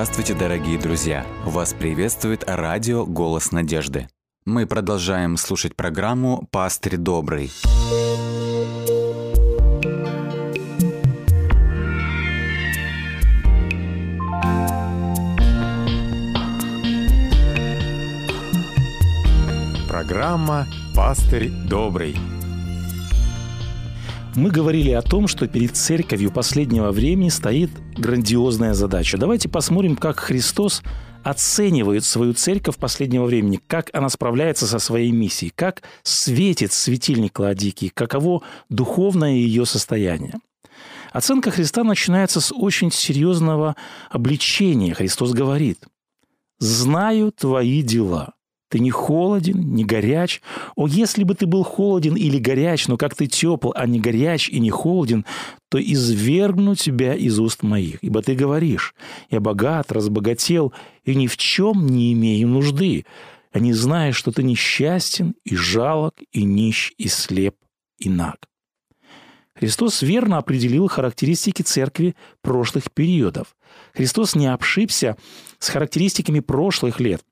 Здравствуйте, 0.00 0.34
дорогие 0.34 0.78
друзья! 0.78 1.26
Вас 1.44 1.74
приветствует 1.74 2.44
радио 2.46 3.04
«Голос 3.04 3.50
надежды». 3.50 4.06
Мы 4.44 4.64
продолжаем 4.64 5.36
слушать 5.36 5.74
программу 5.74 6.46
«Пастырь 6.52 6.96
добрый». 6.96 7.50
Программа 19.88 20.68
«Пастырь 20.94 21.50
добрый». 21.68 22.14
Мы 24.36 24.52
говорили 24.52 24.92
о 24.92 25.02
том, 25.02 25.26
что 25.26 25.48
перед 25.48 25.76
церковью 25.76 26.30
последнего 26.30 26.92
времени 26.92 27.28
стоит 27.28 27.70
грандиозная 27.98 28.74
задача. 28.74 29.18
Давайте 29.18 29.48
посмотрим, 29.48 29.96
как 29.96 30.20
Христос 30.20 30.82
оценивает 31.22 32.04
свою 32.04 32.32
церковь 32.32 32.76
последнего 32.76 33.24
времени, 33.24 33.60
как 33.66 33.90
она 33.92 34.08
справляется 34.08 34.66
со 34.66 34.78
своей 34.78 35.10
миссией, 35.10 35.52
как 35.54 35.82
светит 36.02 36.72
светильник 36.72 37.38
Ладики, 37.38 37.90
каково 37.92 38.42
духовное 38.68 39.32
ее 39.32 39.66
состояние. 39.66 40.34
Оценка 41.12 41.50
Христа 41.50 41.84
начинается 41.84 42.40
с 42.40 42.52
очень 42.52 42.92
серьезного 42.92 43.76
обличения. 44.10 44.94
Христос 44.94 45.32
говорит, 45.32 45.84
«Знаю 46.58 47.32
твои 47.32 47.82
дела, 47.82 48.34
ты 48.68 48.80
не 48.80 48.90
холоден, 48.90 49.60
не 49.74 49.84
горяч. 49.84 50.42
О, 50.76 50.86
если 50.86 51.24
бы 51.24 51.34
ты 51.34 51.46
был 51.46 51.62
холоден 51.62 52.14
или 52.16 52.38
горяч, 52.38 52.86
но 52.86 52.96
как 52.96 53.14
ты 53.14 53.26
тепл, 53.26 53.72
а 53.74 53.86
не 53.86 53.98
горяч 53.98 54.48
и 54.48 54.60
не 54.60 54.70
холоден, 54.70 55.24
то 55.70 55.80
извергну 55.80 56.74
тебя 56.74 57.14
из 57.14 57.38
уст 57.38 57.62
моих. 57.62 57.98
Ибо 58.02 58.22
ты 58.22 58.34
говоришь, 58.34 58.94
я 59.30 59.40
богат, 59.40 59.90
разбогател, 59.90 60.72
и 61.04 61.14
ни 61.14 61.26
в 61.26 61.36
чем 61.36 61.86
не 61.86 62.12
имею 62.12 62.48
нужды, 62.48 63.06
а 63.52 63.58
не 63.58 63.72
знаешь, 63.72 64.16
что 64.16 64.32
ты 64.32 64.42
несчастен, 64.42 65.34
и 65.44 65.56
жалок, 65.56 66.14
и 66.32 66.44
нищ, 66.44 66.92
и 66.98 67.08
слеп, 67.08 67.56
и 67.98 68.10
наг. 68.10 68.36
Христос 69.54 70.02
верно 70.02 70.38
определил 70.38 70.86
характеристики 70.86 71.62
церкви 71.62 72.14
прошлых 72.42 72.92
периодов. 72.92 73.56
Христос 73.92 74.36
не 74.36 74.46
обшибся 74.46 75.16
с 75.58 75.70
характеристиками 75.70 76.40
прошлых 76.40 77.00
лет– 77.00 77.22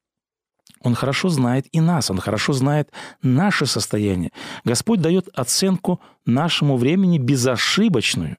он 0.86 0.94
хорошо 0.94 1.28
знает 1.30 1.66
и 1.72 1.80
нас, 1.80 2.10
Он 2.12 2.20
хорошо 2.20 2.52
знает 2.52 2.92
наше 3.20 3.66
состояние. 3.66 4.30
Господь 4.64 5.00
дает 5.00 5.28
оценку 5.34 6.00
нашему 6.24 6.76
времени 6.76 7.18
безошибочную. 7.18 8.36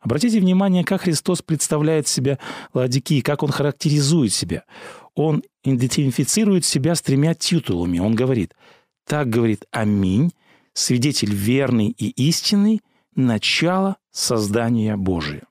Обратите 0.00 0.40
внимание, 0.40 0.82
как 0.82 1.02
Христос 1.02 1.42
представляет 1.42 2.08
себя 2.08 2.38
Ладикии, 2.72 3.20
как 3.20 3.42
Он 3.42 3.50
характеризует 3.50 4.32
себя. 4.32 4.64
Он 5.14 5.42
идентифицирует 5.62 6.64
себя 6.64 6.94
с 6.94 7.02
тремя 7.02 7.34
титулами. 7.34 7.98
Он 7.98 8.14
говорит, 8.14 8.54
так 9.06 9.28
говорит 9.28 9.66
Аминь, 9.70 10.32
свидетель 10.72 11.34
верный 11.34 11.88
и 11.88 12.08
истинный, 12.28 12.80
начало 13.14 13.96
создания 14.10 14.96
Божия. 14.96 15.42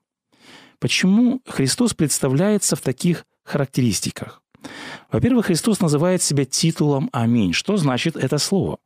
Почему 0.80 1.42
Христос 1.46 1.94
представляется 1.94 2.74
в 2.74 2.80
таких 2.80 3.24
характеристиках? 3.44 4.42
Во-первых, 5.10 5.46
Христос 5.46 5.80
называет 5.80 6.22
себя 6.22 6.44
титулом 6.44 7.08
«Аминь». 7.12 7.52
Что 7.52 7.76
значит 7.76 8.16
это 8.16 8.38
слово? 8.38 8.78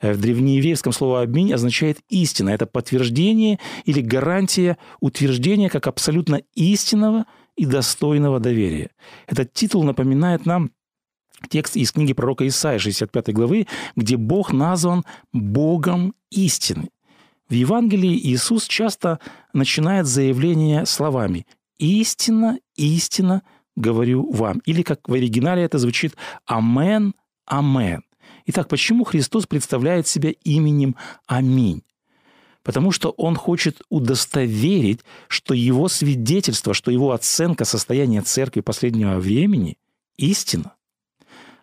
Э, 0.00 0.12
в 0.12 0.20
древнееврейском 0.20 0.92
слово 0.92 1.22
«аминь» 1.22 1.52
означает 1.52 1.98
«истина». 2.08 2.50
Это 2.50 2.66
подтверждение 2.66 3.58
или 3.84 4.00
гарантия 4.00 4.78
утверждения 5.00 5.68
как 5.68 5.86
абсолютно 5.86 6.42
истинного 6.54 7.26
и 7.56 7.66
достойного 7.66 8.40
доверия. 8.40 8.90
Этот 9.26 9.52
титул 9.52 9.82
напоминает 9.84 10.46
нам 10.46 10.70
текст 11.48 11.76
из 11.76 11.92
книги 11.92 12.12
пророка 12.12 12.46
Исаия, 12.46 12.78
65 12.78 13.32
главы, 13.32 13.66
где 13.94 14.16
Бог 14.16 14.52
назван 14.52 15.04
Богом 15.32 16.14
истины. 16.30 16.90
В 17.48 17.52
Евангелии 17.52 18.16
Иисус 18.16 18.66
часто 18.66 19.20
начинает 19.52 20.06
заявление 20.06 20.84
словами 20.84 21.46
«Истина, 21.78 22.58
истина, 22.74 23.42
говорю 23.76 24.30
вам». 24.32 24.58
Или, 24.64 24.82
как 24.82 25.08
в 25.08 25.12
оригинале 25.12 25.62
это 25.62 25.78
звучит 25.78 26.16
«Амен, 26.46 27.14
Амен». 27.44 28.02
Итак, 28.46 28.68
почему 28.68 29.04
Христос 29.04 29.46
представляет 29.46 30.06
себя 30.06 30.30
именем 30.44 30.96
Аминь? 31.26 31.82
Потому 32.62 32.92
что 32.92 33.10
Он 33.10 33.36
хочет 33.36 33.82
удостоверить, 33.88 35.00
что 35.28 35.54
Его 35.54 35.88
свидетельство, 35.88 36.74
что 36.74 36.90
Его 36.90 37.12
оценка 37.12 37.64
состояния 37.64 38.22
церкви 38.22 38.60
последнего 38.60 39.18
времени– 39.18 39.78
истина. 40.16 40.74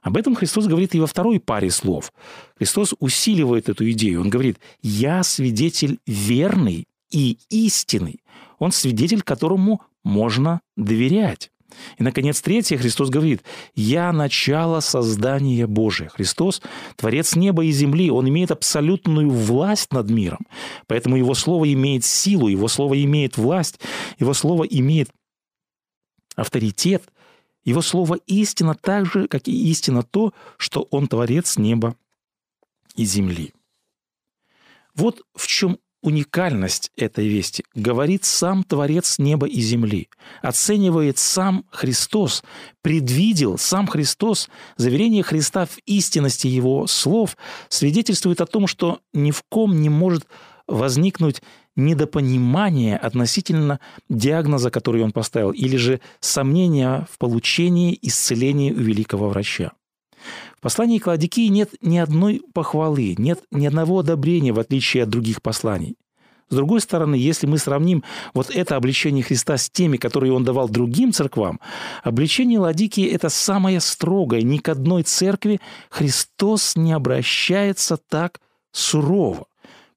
Об 0.01 0.17
этом 0.17 0.35
Христос 0.35 0.67
говорит 0.67 0.93
и 0.95 0.99
во 0.99 1.07
второй 1.07 1.39
паре 1.39 1.71
слов. 1.71 2.11
Христос 2.57 2.93
усиливает 2.99 3.69
эту 3.69 3.89
идею. 3.91 4.21
Он 4.21 4.29
говорит, 4.29 4.59
«Я 4.81 5.23
свидетель 5.23 5.99
верный 6.05 6.87
и 7.09 7.37
истинный». 7.49 8.21
Он 8.59 8.73
свидетель, 8.73 9.21
которому 9.21 9.81
можно 10.03 10.59
доверять. 10.75 11.51
И, 11.97 12.03
наконец, 12.03 12.41
третье, 12.41 12.77
Христос 12.77 13.09
говорит, 13.09 13.43
«Я 13.75 14.11
начало 14.11 14.79
создания 14.79 15.67
Божия». 15.67 16.09
Христос– 16.09 16.61
Творец 16.95 17.35
неба 17.35 17.63
и 17.65 17.71
земли, 17.71 18.09
Он 18.09 18.27
имеет 18.29 18.51
абсолютную 18.51 19.29
власть 19.29 19.91
над 19.91 20.09
миром, 20.09 20.45
поэтому 20.87 21.15
Его 21.15 21.33
Слово 21.33 21.71
имеет 21.73 22.05
силу, 22.05 22.47
Его 22.47 22.67
Слово 22.67 23.01
имеет 23.03 23.37
власть, 23.37 23.79
Его 24.19 24.33
Слово 24.33 24.63
имеет 24.63 25.09
авторитет, 26.35 27.03
Его 27.63 27.81
Слово 27.81 28.15
истина 28.27 28.75
так 28.75 29.05
же, 29.05 29.27
как 29.27 29.47
и 29.47 29.69
истина 29.71 30.03
то, 30.03 30.33
что 30.57 30.87
Он 30.91 31.07
Творец 31.07 31.57
неба 31.57 31.95
и 32.95 33.05
земли. 33.05 33.53
Вот 34.95 35.21
в 35.35 35.47
чем 35.47 35.79
уникальность 36.03 36.91
этой 36.95 37.27
вести. 37.27 37.63
Говорит 37.73 38.25
сам 38.25 38.63
Творец 38.63 39.17
неба 39.17 39.47
и 39.47 39.59
земли, 39.61 40.09
оценивает 40.43 41.17
сам 41.17 41.65
Христос, 41.71 42.43
предвидел 42.81 43.57
сам 43.57 43.87
Христос, 43.87 44.49
заверение 44.77 45.23
Христа 45.23 45.65
в 45.65 45.77
истинности 45.85 46.47
Его 46.47 46.85
слов. 46.85 47.35
Свидетельствует 47.69 48.41
о 48.41 48.45
том, 48.45 48.67
что 48.67 48.99
ни 49.13 49.31
в 49.31 49.43
ком 49.49 49.81
не 49.81 49.89
может 49.89 50.27
возникнуть 50.67 51.41
недопонимание 51.75 52.97
относительно 52.97 53.79
диагноза, 54.09 54.69
который 54.69 55.01
он 55.01 55.11
поставил, 55.11 55.51
или 55.51 55.77
же 55.77 56.01
сомнения 56.19 57.07
в 57.11 57.17
получении 57.17 57.97
исцеления 58.01 58.71
у 58.71 58.77
великого 58.77 59.29
врача. 59.29 59.71
Послании 60.63 60.97
к 60.97 61.07
Ладикии 61.07 61.49
нет 61.49 61.71
ни 61.81 61.97
одной 61.97 62.41
похвалы, 62.53 63.15
нет 63.17 63.43
ни 63.51 63.65
одного 63.65 63.99
одобрения, 63.99 64.53
в 64.53 64.59
отличие 64.59 65.03
от 65.03 65.09
других 65.09 65.41
посланий. 65.41 65.97
С 66.47 66.55
другой 66.55 66.79
стороны, 66.79 67.15
если 67.15 67.47
мы 67.47 67.57
сравним 67.57 68.01
вот 68.33 68.49
это 68.49 68.77
обличение 68.77 69.25
Христа 69.25 69.57
с 69.57 69.69
теми, 69.69 69.97
которые 69.97 70.31
он 70.31 70.45
давал 70.45 70.69
другим 70.69 71.11
церквам, 71.11 71.59
обличение 72.01 72.59
Ладикии– 72.59 73.05
это 73.11 73.27
самое 73.27 73.81
строгое. 73.81 74.41
Ни 74.41 74.57
к 74.57 74.69
одной 74.69 75.03
церкви 75.03 75.59
Христос 75.89 76.77
не 76.77 76.93
обращается 76.93 77.97
так 77.97 78.39
сурово. 78.71 79.47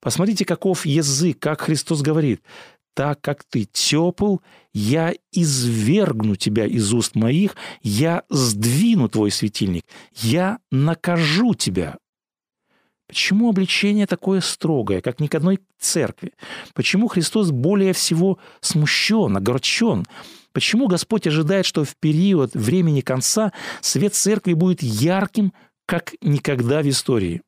Посмотрите, 0.01 0.45
каков 0.45 0.85
язык, 0.85 1.39
как 1.39 1.61
Христос 1.61 2.03
говорит– 2.03 2.43
так 2.97 3.21
как 3.21 3.45
ты 3.45 3.69
тепл, 3.71 4.39
я 4.73 5.13
извергну 5.31 6.35
тебя 6.35 6.65
из 6.65 6.95
уст 6.95 7.15
моих, 7.15 7.55
я 7.83 8.23
сдвину 8.31 9.11
твой 9.11 9.31
светильник, 9.31 9.85
я 10.15 10.61
накажу 10.71 11.53
тебя. 11.55 11.99
Почему 13.07 13.51
обличение 13.51 14.07
такое 14.07 14.41
строгое, 14.41 15.03
как 15.03 15.21
ни 15.21 15.27
к 15.27 15.35
одной 15.35 15.61
церкви? 15.79 16.33
Почему 16.73 17.09
Христос 17.09 17.51
более 17.51 17.93
всего 17.93 18.39
смущен, 18.63 19.37
огорчен? 19.37 20.07
Почему 20.53 20.89
Господь 20.89 21.27
ожидает, 21.27 21.67
что 21.67 21.85
в 21.85 21.97
период 22.01 22.55
времени 22.55 23.03
конца 23.03 23.53
свет 23.83 24.15
церкви 24.15 24.55
будет 24.55 24.83
ярким, 24.83 25.53
как 25.85 26.15
никогда 26.23 26.81
в 26.81 26.89
истории? 26.89 27.43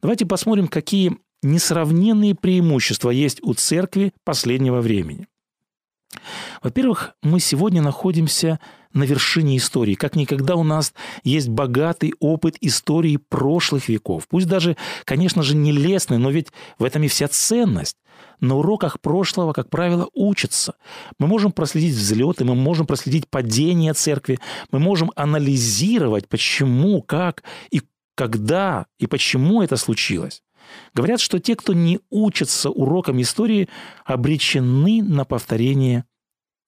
Давайте 0.00 0.24
посмотрим, 0.24 0.68
какие 0.68 1.18
несравненные 1.44 2.34
преимущества 2.34 3.10
есть 3.10 3.40
у 3.42 3.54
церкви 3.54 4.12
последнего 4.24 4.80
времени. 4.80 5.28
Во-первых, 6.62 7.14
мы 7.22 7.40
сегодня 7.40 7.82
находимся 7.82 8.58
на 8.92 9.02
вершине 9.02 9.56
истории. 9.56 9.94
Как 9.94 10.14
никогда 10.16 10.54
у 10.54 10.62
нас 10.62 10.94
есть 11.24 11.48
богатый 11.48 12.14
опыт 12.20 12.56
истории 12.60 13.16
прошлых 13.16 13.88
веков. 13.88 14.28
Пусть 14.28 14.46
даже, 14.46 14.76
конечно 15.04 15.42
же, 15.42 15.56
не 15.56 15.72
лестный, 15.72 16.18
но 16.18 16.30
ведь 16.30 16.48
в 16.78 16.84
этом 16.84 17.02
и 17.02 17.08
вся 17.08 17.28
ценность. 17.28 17.96
На 18.40 18.56
уроках 18.56 19.00
прошлого, 19.00 19.52
как 19.52 19.68
правило, 19.70 20.08
учатся. 20.14 20.74
Мы 21.18 21.26
можем 21.26 21.50
проследить 21.50 21.94
взлеты, 21.94 22.44
мы 22.44 22.54
можем 22.54 22.86
проследить 22.86 23.28
падение 23.28 23.92
церкви, 23.92 24.38
мы 24.70 24.78
можем 24.78 25.10
анализировать, 25.16 26.28
почему, 26.28 27.02
как 27.02 27.42
и 27.70 27.82
когда 28.14 28.86
и 28.98 29.06
почему 29.06 29.62
это 29.62 29.76
случилось. 29.76 30.42
Говорят, 30.94 31.20
что 31.20 31.38
те, 31.38 31.56
кто 31.56 31.72
не 31.72 32.00
учатся 32.10 32.70
урокам 32.70 33.20
истории, 33.20 33.68
обречены 34.04 35.02
на 35.02 35.24
повторение 35.24 36.04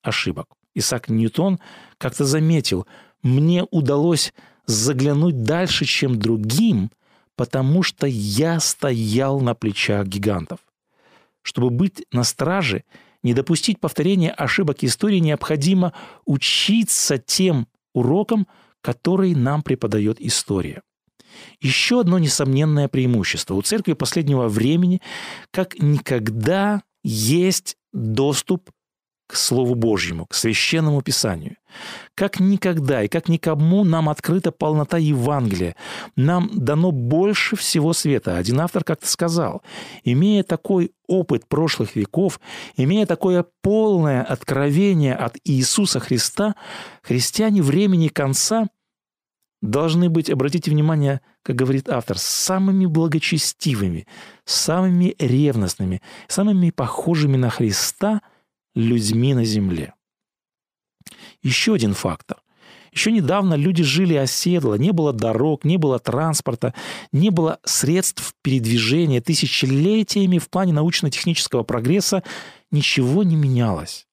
ошибок. 0.02 0.46
Исаак 0.74 1.08
Ньютон 1.08 1.58
как-то 1.98 2.24
заметил, 2.24 2.86
мне 3.22 3.64
удалось 3.70 4.32
заглянуть 4.66 5.42
дальше, 5.42 5.84
чем 5.84 6.18
другим, 6.18 6.90
потому 7.34 7.82
что 7.82 8.06
я 8.06 8.60
стоял 8.60 9.40
на 9.40 9.54
плечах 9.54 10.06
гигантов. 10.06 10.60
Чтобы 11.42 11.70
быть 11.70 12.04
на 12.12 12.24
страже, 12.24 12.84
не 13.22 13.34
допустить 13.34 13.80
повторения 13.80 14.30
ошибок 14.30 14.84
истории, 14.84 15.18
необходимо 15.18 15.92
учиться 16.24 17.18
тем 17.18 17.68
урокам, 17.94 18.46
которые 18.80 19.36
нам 19.36 19.62
преподает 19.62 20.20
история. 20.20 20.82
Еще 21.60 22.00
одно 22.00 22.18
несомненное 22.18 22.88
преимущество. 22.88 23.54
У 23.54 23.62
церкви 23.62 23.94
последнего 23.94 24.48
времени 24.48 25.00
как 25.50 25.78
никогда 25.78 26.82
есть 27.02 27.76
доступ 27.92 28.70
к 29.26 29.34
Слову 29.34 29.74
Божьему, 29.74 30.26
к 30.26 30.34
Священному 30.34 31.02
Писанию. 31.02 31.56
Как 32.14 32.38
никогда 32.38 33.02
и 33.02 33.08
как 33.08 33.28
никому 33.28 33.84
нам 33.84 34.08
открыта 34.08 34.52
полнота 34.52 34.98
Евангелия. 34.98 35.74
Нам 36.14 36.48
дано 36.52 36.92
больше 36.92 37.56
всего 37.56 37.92
света. 37.92 38.36
Один 38.36 38.60
автор 38.60 38.84
как-то 38.84 39.08
сказал, 39.08 39.62
имея 40.04 40.42
такой 40.44 40.92
опыт 41.08 41.48
прошлых 41.48 41.96
веков, 41.96 42.40
имея 42.76 43.04
такое 43.04 43.44
полное 43.62 44.22
откровение 44.22 45.14
от 45.14 45.36
Иисуса 45.44 45.98
Христа, 46.00 46.54
христиане 47.02 47.62
времени 47.62 48.08
конца 48.08 48.68
должны 49.62 50.08
быть, 50.08 50.30
обратите 50.30 50.70
внимание, 50.70 51.20
как 51.42 51.56
говорит 51.56 51.88
автор, 51.88 52.18
самыми 52.18 52.86
благочестивыми, 52.86 54.06
самыми 54.44 55.14
ревностными, 55.18 56.02
самыми 56.28 56.70
похожими 56.70 57.36
на 57.36 57.50
Христа 57.50 58.20
людьми 58.74 59.34
на 59.34 59.44
земле. 59.44 59.94
Еще 61.42 61.74
один 61.74 61.94
фактор. 61.94 62.38
Еще 62.92 63.12
недавно 63.12 63.54
люди 63.54 63.82
жили 63.82 64.14
оседло, 64.14 64.74
не 64.74 64.90
было 64.90 65.12
дорог, 65.12 65.64
не 65.64 65.76
было 65.76 65.98
транспорта, 65.98 66.72
не 67.12 67.28
было 67.28 67.58
средств 67.62 68.34
передвижения. 68.42 69.20
Тысячелетиями 69.20 70.38
в 70.38 70.48
плане 70.48 70.72
научно-технического 70.72 71.62
прогресса 71.62 72.22
ничего 72.70 73.22
не 73.22 73.36
менялось. 73.36 74.06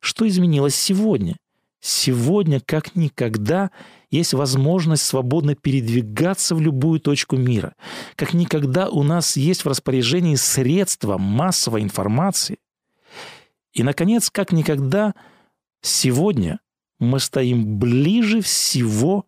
Что 0.00 0.28
изменилось 0.28 0.74
сегодня? 0.74 1.36
Сегодня, 1.80 2.60
как 2.60 2.94
никогда, 2.96 3.70
есть 4.10 4.32
возможность 4.32 5.02
свободно 5.04 5.54
передвигаться 5.54 6.54
в 6.54 6.60
любую 6.60 7.00
точку 7.00 7.36
мира. 7.36 7.74
Как 8.16 8.34
никогда 8.34 8.88
у 8.88 9.02
нас 9.02 9.36
есть 9.36 9.64
в 9.64 9.68
распоряжении 9.68 10.34
средства 10.36 11.18
массовой 11.18 11.82
информации. 11.82 12.58
И, 13.72 13.82
наконец, 13.82 14.30
как 14.30 14.52
никогда, 14.52 15.14
сегодня 15.82 16.60
мы 16.98 17.20
стоим 17.20 17.78
ближе 17.78 18.40
всего 18.40 19.26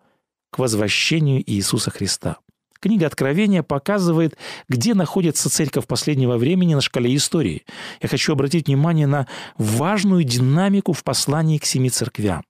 к 0.50 0.58
возвращению 0.58 1.42
Иисуса 1.48 1.90
Христа. 1.90 2.38
Книга 2.80 3.06
Откровения 3.06 3.62
показывает, 3.62 4.38
где 4.68 4.94
находится 4.94 5.50
церковь 5.50 5.86
последнего 5.86 6.38
времени 6.38 6.74
на 6.74 6.80
шкале 6.80 7.14
истории. 7.14 7.66
Я 8.00 8.08
хочу 8.08 8.32
обратить 8.32 8.68
внимание 8.68 9.06
на 9.06 9.26
важную 9.58 10.24
динамику 10.24 10.94
в 10.94 11.04
послании 11.04 11.58
к 11.58 11.66
семи 11.66 11.90
церквям. 11.90 12.42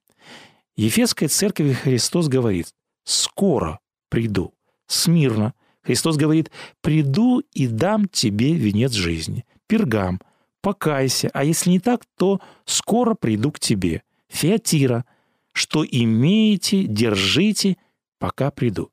Ефесской 0.81 1.27
церкви 1.27 1.73
Христос 1.73 2.27
говорит 2.27 2.73
«Скоро 3.03 3.79
приду». 4.09 4.55
Смирно. 4.87 5.53
Христос 5.83 6.17
говорит 6.17 6.49
«Приду 6.81 7.43
и 7.53 7.67
дам 7.67 8.07
тебе 8.07 8.53
венец 8.55 8.93
жизни». 8.93 9.45
Пергам 9.67 10.19
«Покайся, 10.61 11.29
а 11.35 11.43
если 11.43 11.69
не 11.69 11.79
так, 11.79 12.01
то 12.17 12.41
скоро 12.65 13.13
приду 13.13 13.51
к 13.51 13.59
тебе». 13.59 14.01
Феатира 14.27 15.05
«Что 15.53 15.85
имеете, 15.85 16.85
держите, 16.85 17.77
пока 18.17 18.49
приду». 18.49 18.89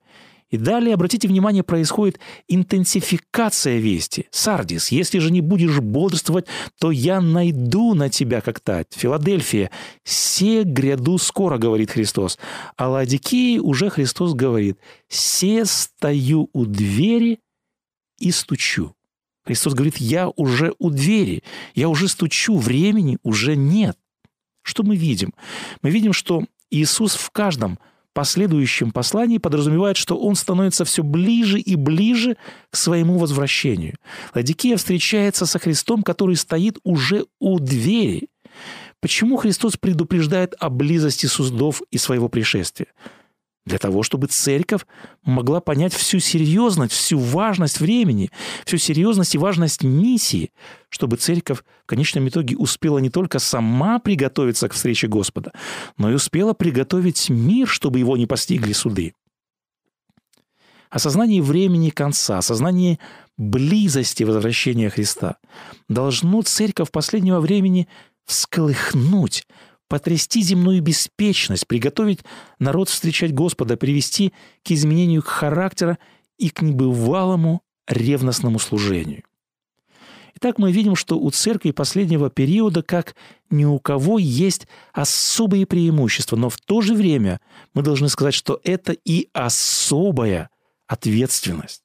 И 0.50 0.56
далее, 0.56 0.94
обратите 0.94 1.28
внимание, 1.28 1.62
происходит 1.62 2.18
интенсификация 2.48 3.78
вести. 3.78 4.26
Сардис, 4.30 4.88
если 4.88 5.18
же 5.18 5.30
не 5.30 5.40
будешь 5.40 5.78
бодрствовать, 5.80 6.46
то 6.80 6.90
я 6.90 7.20
найду 7.20 7.94
на 7.94 8.08
тебя 8.08 8.40
как 8.40 8.60
тать. 8.60 8.88
Филадельфия, 8.92 9.70
се 10.04 10.62
гряду 10.62 11.18
скоро, 11.18 11.58
говорит 11.58 11.90
Христос. 11.90 12.38
А 12.76 12.88
Ладикии 12.88 13.58
уже 13.58 13.90
Христос 13.90 14.32
говорит, 14.32 14.78
се 15.08 15.64
стою 15.66 16.48
у 16.52 16.64
двери 16.64 17.40
и 18.18 18.30
стучу. 18.30 18.94
Христос 19.44 19.74
говорит, 19.74 19.98
я 19.98 20.28
уже 20.28 20.74
у 20.78 20.90
двери, 20.90 21.42
я 21.74 21.88
уже 21.88 22.08
стучу, 22.08 22.56
времени 22.58 23.18
уже 23.22 23.56
нет. 23.56 23.98
Что 24.62 24.82
мы 24.82 24.96
видим? 24.96 25.32
Мы 25.82 25.90
видим, 25.90 26.12
что 26.12 26.44
Иисус 26.70 27.14
в 27.14 27.30
каждом 27.30 27.78
последующем 28.18 28.90
послании 28.90 29.38
подразумевает, 29.38 29.96
что 29.96 30.16
он 30.18 30.34
становится 30.34 30.84
все 30.84 31.04
ближе 31.04 31.60
и 31.60 31.76
ближе 31.76 32.36
к 32.68 32.76
своему 32.76 33.16
возвращению. 33.16 33.94
Ладикия 34.34 34.76
встречается 34.76 35.46
со 35.46 35.60
Христом, 35.60 36.02
который 36.02 36.34
стоит 36.34 36.78
уже 36.82 37.26
у 37.38 37.60
двери. 37.60 38.28
Почему 39.00 39.36
Христос 39.36 39.76
предупреждает 39.76 40.56
о 40.58 40.68
близости 40.68 41.26
суздов 41.26 41.80
и 41.92 41.98
своего 41.98 42.28
пришествия? 42.28 42.88
Для 43.68 43.78
того, 43.78 44.02
чтобы 44.02 44.26
церковь 44.26 44.84
могла 45.22 45.60
понять 45.60 45.94
всю 45.94 46.18
серьезность, 46.18 46.92
всю 46.92 47.18
важность 47.18 47.78
времени, 47.78 48.30
всю 48.64 48.78
серьезность 48.78 49.34
и 49.34 49.38
важность 49.38 49.84
миссии, 49.84 50.50
чтобы 50.88 51.16
церковь 51.16 51.58
в 51.58 51.86
конечном 51.86 52.28
итоге 52.28 52.56
успела 52.56 52.98
не 52.98 53.10
только 53.10 53.38
сама 53.38 54.00
приготовиться 54.00 54.68
к 54.68 54.72
встрече 54.72 55.06
Господа, 55.06 55.52
но 55.96 56.10
и 56.10 56.14
успела 56.14 56.54
приготовить 56.54 57.28
мир, 57.28 57.68
чтобы 57.68 58.00
его 58.00 58.16
не 58.16 58.26
постигли 58.26 58.72
суды. 58.72 59.12
Осознание 60.90 61.42
времени 61.42 61.90
конца, 61.90 62.38
осознание 62.38 62.98
близости 63.36 64.22
возвращения 64.24 64.88
Христа 64.88 65.36
должно 65.88 66.40
церковь 66.42 66.90
последнего 66.90 67.40
времени 67.40 67.86
всколыхнуть, 68.24 69.46
потрясти 69.88 70.43
земную 70.43 70.82
беспечность, 70.82 71.67
приготовить 71.67 72.20
народ 72.58 72.88
встречать 72.88 73.35
Господа, 73.35 73.76
привести 73.76 74.32
к 74.62 74.70
изменению 74.70 75.23
характера 75.23 75.99
и 76.38 76.50
к 76.50 76.62
небывалому 76.62 77.62
ревностному 77.87 78.58
служению. 78.58 79.23
Итак, 80.37 80.59
мы 80.59 80.71
видим, 80.71 80.95
что 80.95 81.18
у 81.18 81.30
церкви 81.30 81.73
последнего 81.73 82.30
периода, 82.30 82.85
как 82.85 83.16
ни 83.50 83.64
у 83.64 83.80
кого, 83.80 84.21
есть 84.21 84.68
особые 84.92 85.66
преимущества, 85.66 86.37
но 86.37 86.49
в 86.49 86.59
то 86.59 86.80
же 86.80 86.95
время 86.95 87.40
мы 87.75 87.83
должны 87.83 88.09
сказать, 88.09 88.35
что 88.35 88.61
это 88.62 88.92
и 88.92 89.30
особая 89.33 90.50
ответственность. 90.87 91.83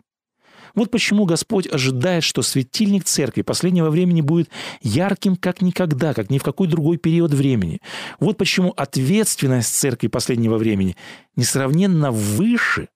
Вот 0.76 0.90
почему 0.90 1.26
Господь 1.26 1.72
ожидает, 1.72 2.24
что 2.24 2.42
светильник 2.42 3.04
церкви 3.04 3.44
последнего 3.44 3.90
времени 3.92 4.22
будет 4.22 4.50
ярким 4.82 5.36
как 5.36 5.62
никогда, 5.62 6.14
как 6.14 6.32
ни 6.32 6.40
в 6.40 6.44
какой 6.44 6.68
другой 6.68 6.98
период 6.98 7.32
времени. 7.32 7.80
Вот 8.20 8.38
почему 8.38 8.74
ответственность 8.76 9.76
церкви 9.76 10.08
последнего 10.08 10.58
времени 10.58 10.98
несравненно 11.36 12.12
выше. 12.12 12.90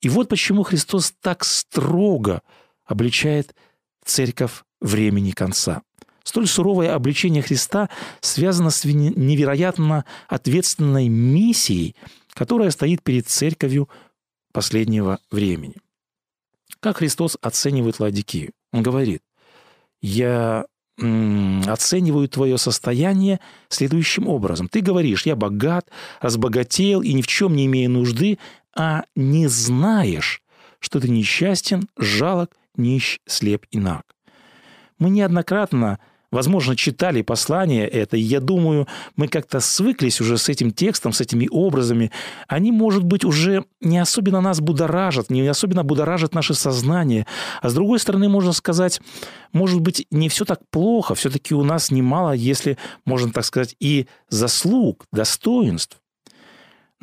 И 0.00 0.08
вот 0.08 0.28
почему 0.28 0.64
Христос 0.64 1.14
так 1.20 1.44
строго 1.44 2.42
обличает 2.84 3.54
церковь 4.04 4.64
времени 4.80 5.30
конца. 5.30 5.82
Столь 6.24 6.48
суровое 6.48 6.94
обличение 6.94 7.42
Христа 7.42 7.90
связано 8.20 8.70
с 8.70 8.84
невероятно 8.84 10.04
ответственной 10.26 11.08
миссией, 11.08 11.94
которая 12.32 12.70
стоит 12.70 13.02
перед 13.02 13.28
церковью 13.28 13.88
последнего 14.52 15.18
времени. 15.30 15.74
Как 16.84 16.98
Христос 16.98 17.38
оценивает 17.40 17.98
Ладикию? 17.98 18.52
Он 18.70 18.82
говорит, 18.82 19.22
я 20.02 20.66
оцениваю 20.98 22.28
твое 22.28 22.58
состояние 22.58 23.40
следующим 23.70 24.28
образом. 24.28 24.68
Ты 24.68 24.82
говоришь, 24.82 25.24
я 25.24 25.34
богат, 25.34 25.88
разбогател 26.20 27.00
и 27.00 27.14
ни 27.14 27.22
в 27.22 27.26
чем 27.26 27.56
не 27.56 27.64
имею 27.64 27.88
нужды, 27.88 28.38
а 28.76 29.04
не 29.16 29.46
знаешь, 29.46 30.42
что 30.78 31.00
ты 31.00 31.08
несчастен, 31.08 31.88
жалок, 31.96 32.54
нищ, 32.76 33.18
слеп 33.24 33.64
и 33.70 33.78
наг. 33.78 34.02
Мы 34.98 35.08
неоднократно 35.08 36.00
возможно, 36.34 36.76
читали 36.76 37.22
послание 37.22 37.88
это, 37.88 38.16
и 38.16 38.20
я 38.20 38.40
думаю, 38.40 38.86
мы 39.16 39.28
как-то 39.28 39.60
свыклись 39.60 40.20
уже 40.20 40.36
с 40.36 40.48
этим 40.48 40.72
текстом, 40.72 41.12
с 41.12 41.20
этими 41.20 41.48
образами. 41.50 42.10
Они, 42.48 42.72
может 42.72 43.04
быть, 43.04 43.24
уже 43.24 43.64
не 43.80 43.98
особенно 43.98 44.40
нас 44.40 44.60
будоражат, 44.60 45.30
не 45.30 45.46
особенно 45.46 45.84
будоражат 45.84 46.34
наше 46.34 46.54
сознание. 46.54 47.26
А 47.62 47.70
с 47.70 47.74
другой 47.74 48.00
стороны, 48.00 48.28
можно 48.28 48.52
сказать, 48.52 49.00
может 49.52 49.80
быть, 49.80 50.06
не 50.10 50.28
все 50.28 50.44
так 50.44 50.60
плохо, 50.70 51.14
все-таки 51.14 51.54
у 51.54 51.62
нас 51.62 51.90
немало, 51.90 52.32
если 52.32 52.76
можно 53.04 53.32
так 53.32 53.44
сказать, 53.44 53.76
и 53.78 54.06
заслуг, 54.28 55.06
достоинств. 55.12 55.98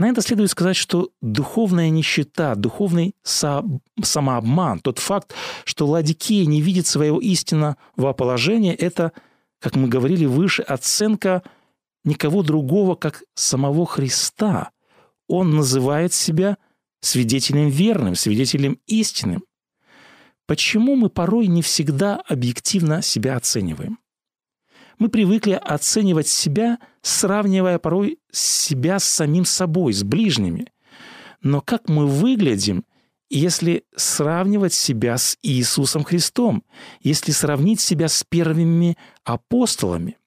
На 0.02 0.10
это 0.10 0.24
следует 0.24 0.50
сказать, 0.50 0.78
что 0.78 1.12
духовная 1.22 1.92
нищета, 1.92 2.56
духовный 2.56 3.14
самообман, 3.24 4.80
тот 4.80 4.98
факт, 4.98 5.36
что 5.64 5.86
Ладикия 5.86 6.48
не 6.48 6.60
видит 6.60 6.88
своего 6.88 7.22
истинного 7.22 7.76
положения, 8.18 8.74
это, 8.74 9.12
как 9.60 9.76
мы 9.76 9.88
говорили 9.88 10.26
выше, 10.26 10.64
оценка 10.64 11.44
никого 12.04 12.42
другого, 12.42 12.96
как 12.96 13.22
самого 13.36 13.86
Христа. 13.86 14.72
Он 15.28 15.56
называет 15.56 16.14
себя 16.14 16.58
свидетелем 17.02 17.70
верным, 17.70 18.16
свидетелем 18.16 18.80
истинным. 18.88 19.44
Почему 20.48 20.96
мы 20.96 21.12
порой 21.12 21.46
не 21.46 21.62
всегда 21.62 22.16
объективно 22.28 23.04
себя 23.04 23.38
оцениваем? 23.38 24.00
Мы 25.00 25.10
привыкли 25.10 25.54
оценивать 25.54 26.28
себя, 26.28 26.80
сравнивая 27.02 27.80
порой 27.80 28.20
себя 28.32 29.00
с 29.00 29.06
самим 29.06 29.46
собой, 29.46 29.94
с 29.94 30.04
ближними. 30.04 30.68
Но 31.42 31.62
как 31.62 31.90
мы 31.90 32.08
выглядим, 32.08 32.86
если 33.30 33.86
сравнивать 33.96 34.74
себя 34.74 35.18
с 35.18 35.38
Иисусом 35.42 36.04
Христом, 36.04 36.64
если 37.02 37.32
сравнить 37.32 37.80
себя 37.80 38.08
с 38.08 38.24
первыми 38.24 38.98
апостолами? 39.24 40.18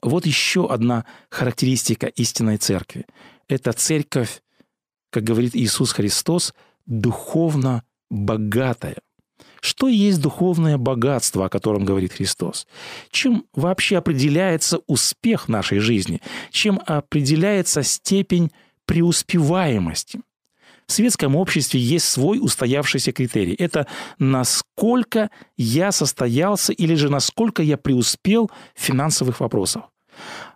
Вот 0.00 0.24
еще 0.24 0.70
одна 0.70 1.04
характеристика 1.28 2.06
истинной 2.06 2.56
церкви. 2.56 3.06
Это 3.48 3.72
церковь, 3.72 4.42
как 5.10 5.24
говорит 5.24 5.56
Иисус 5.56 5.92
Христос, 5.92 6.54
духовно 6.86 7.82
богатая. 8.08 8.98
Что 9.60 9.88
есть 9.88 10.20
духовное 10.20 10.78
богатство, 10.78 11.46
о 11.46 11.48
котором 11.48 11.84
говорит 11.84 12.12
Христос? 12.12 12.66
Чем 13.10 13.44
вообще 13.54 13.98
определяется 13.98 14.80
успех 14.86 15.48
нашей 15.48 15.78
жизни? 15.78 16.20
Чем 16.50 16.80
определяется 16.86 17.82
степень 17.82 18.50
преуспеваемости? 18.86 20.20
В 20.86 20.92
светском 20.92 21.36
обществе 21.36 21.78
есть 21.78 22.06
свой 22.06 22.38
устоявшийся 22.40 23.12
критерий. 23.12 23.54
Это 23.54 23.86
насколько 24.18 25.30
я 25.58 25.92
состоялся 25.92 26.72
или 26.72 26.94
же 26.94 27.10
насколько 27.10 27.62
я 27.62 27.76
преуспел 27.76 28.50
в 28.74 28.80
финансовых 28.80 29.40
вопросах. 29.40 29.82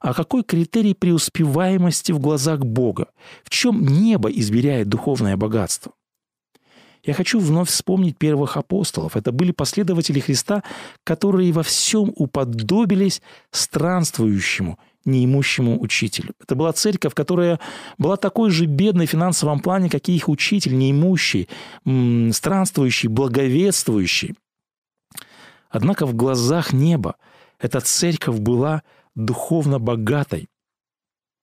А 0.00 0.14
какой 0.14 0.42
критерий 0.42 0.94
преуспеваемости 0.94 2.12
в 2.12 2.18
глазах 2.18 2.61
Бога? 2.61 3.09
В 3.44 3.50
чем 3.50 3.85
небо 3.87 4.30
измеряет 4.30 4.88
духовное 4.88 5.37
богатство? 5.37 5.92
Я 7.04 7.14
хочу 7.14 7.40
вновь 7.40 7.68
вспомнить 7.68 8.16
первых 8.16 8.56
апостолов. 8.56 9.16
Это 9.16 9.32
были 9.32 9.50
последователи 9.50 10.21
Христа, 10.21 10.62
которые 11.02 11.52
во 11.52 11.64
всем 11.64 12.12
уподобились 12.14 13.23
странствующему, 13.50 14.78
неимущему 15.04 15.80
учителю. 15.80 16.35
Это 16.40 16.54
была 16.54 16.73
церковь, 16.73 17.12
которая 17.12 17.59
была 17.99 18.16
такой 18.16 18.50
же 18.50 18.66
бедной 18.66 19.06
в 19.06 19.11
финансовом 19.11 19.59
плане, 19.59 19.90
как 19.90 20.09
и 20.09 20.14
их 20.14 20.28
учитель, 20.28 20.78
неимущий, 20.78 21.49
странствующий, 22.32 23.09
благовествующий. 23.09 24.37
Однако 25.71 26.06
в 26.06 26.14
глазах 26.14 26.73
неба 26.73 27.16
эта 27.59 27.80
церковь 27.80 28.38
была 28.38 28.82
духовно 29.16 29.80
богатой. 29.80 30.49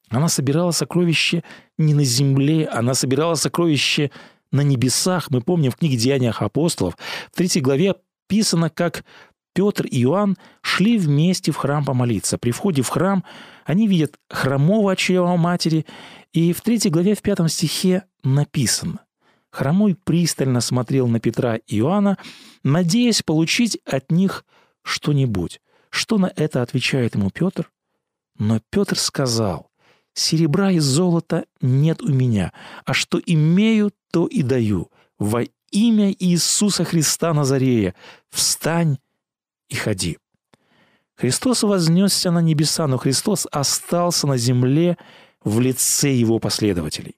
Она 0.10 0.30
собирала 0.30 0.72
сокровища 0.72 1.44
не 1.78 1.94
на 1.94 2.04
земле, 2.04 2.66
она 2.68 2.94
собирала 2.94 3.36
сокровища 3.36 4.10
на 4.52 4.62
небесах. 4.62 5.32
Мы 5.32 5.42
помним 5.42 5.72
в 5.72 5.76
книге 5.76 5.98
«Деяниях 5.98 6.42
апостолов» 6.42 6.98
в 7.32 7.36
третьей 7.36 7.62
главе 7.62 7.96
описано, 8.28 8.70
как 8.70 9.04
Петр 9.54 9.86
и 9.86 10.04
Иоанн 10.04 10.38
шли 10.62 10.98
вместе 10.98 11.52
в 11.52 11.58
храм 11.58 11.84
помолиться. 11.84 12.38
При 12.38 12.52
входе 12.52 12.82
в 12.82 12.90
храм 12.90 13.24
они 13.66 13.88
видят 13.88 14.16
хромого 14.30 14.92
от 14.92 14.98
чрева 14.98 15.36
матери, 15.36 15.86
и 16.32 16.54
в 16.54 16.62
третьей 16.62 16.92
главе 16.92 17.16
в 17.16 17.22
пятом 17.22 17.50
стихе 17.50 18.04
написано 18.24 19.00
«Хромой 19.52 19.96
пристально 19.96 20.62
смотрел 20.62 21.08
на 21.08 21.20
Петра 21.20 21.56
и 21.56 21.80
Иоанна, 21.80 22.18
надеясь 22.64 23.24
получить 23.24 23.80
от 23.86 24.12
них 24.12 24.46
что-нибудь. 24.84 25.60
Что 25.90 26.18
на 26.18 26.32
это 26.36 26.62
отвечает 26.62 27.16
ему 27.16 27.32
Петр? 27.32 27.72
Но 28.38 28.62
Петр 28.70 28.98
сказал, 28.98 29.70
Серебра 30.14 30.72
и 30.72 30.80
золота 30.80 31.46
нет 31.62 32.02
у 32.02 32.12
меня, 32.12 32.52
а 32.86 32.94
что 32.94 33.20
имею, 33.26 33.92
то 34.12 34.28
и 34.28 34.42
даю. 34.42 34.92
Во 35.18 35.44
имя 35.72 36.12
Иисуса 36.12 36.84
Христа 36.84 37.34
Назарея 37.34 37.94
встань 38.30 38.98
и 39.70 39.76
ходи». 39.76 40.18
Христос 41.16 41.64
вознесся 41.64 42.32
на 42.32 42.40
небеса, 42.40 42.88
но 42.88 42.98
Христос 42.98 43.46
остался 43.52 44.26
на 44.26 44.38
земле 44.38 44.98
в 45.44 45.60
лице 45.60 46.14
его 46.14 46.40
последователей. 46.40 47.18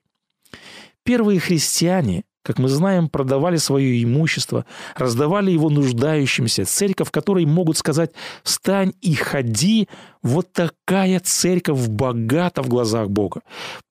Первые 1.04 1.40
христиане 1.40 2.24
как 2.44 2.58
мы 2.58 2.70
знаем, 2.70 3.08
продавали 3.08 3.58
свое 3.58 4.04
имущество, 4.04 4.66
раздавали 4.96 5.52
его 5.52 5.70
нуждающимся. 5.70 6.66
Церковь, 6.66 7.12
которой 7.12 7.46
могут 7.46 7.78
сказать 7.78 8.12
«встань 8.44 8.94
и 9.02 9.14
ходи», 9.14 9.88
вот 10.24 10.52
такая 10.52 11.20
церковь 11.20 11.88
богата 11.88 12.62
в 12.62 12.68
глазах 12.68 13.10
Бога. 13.10 13.42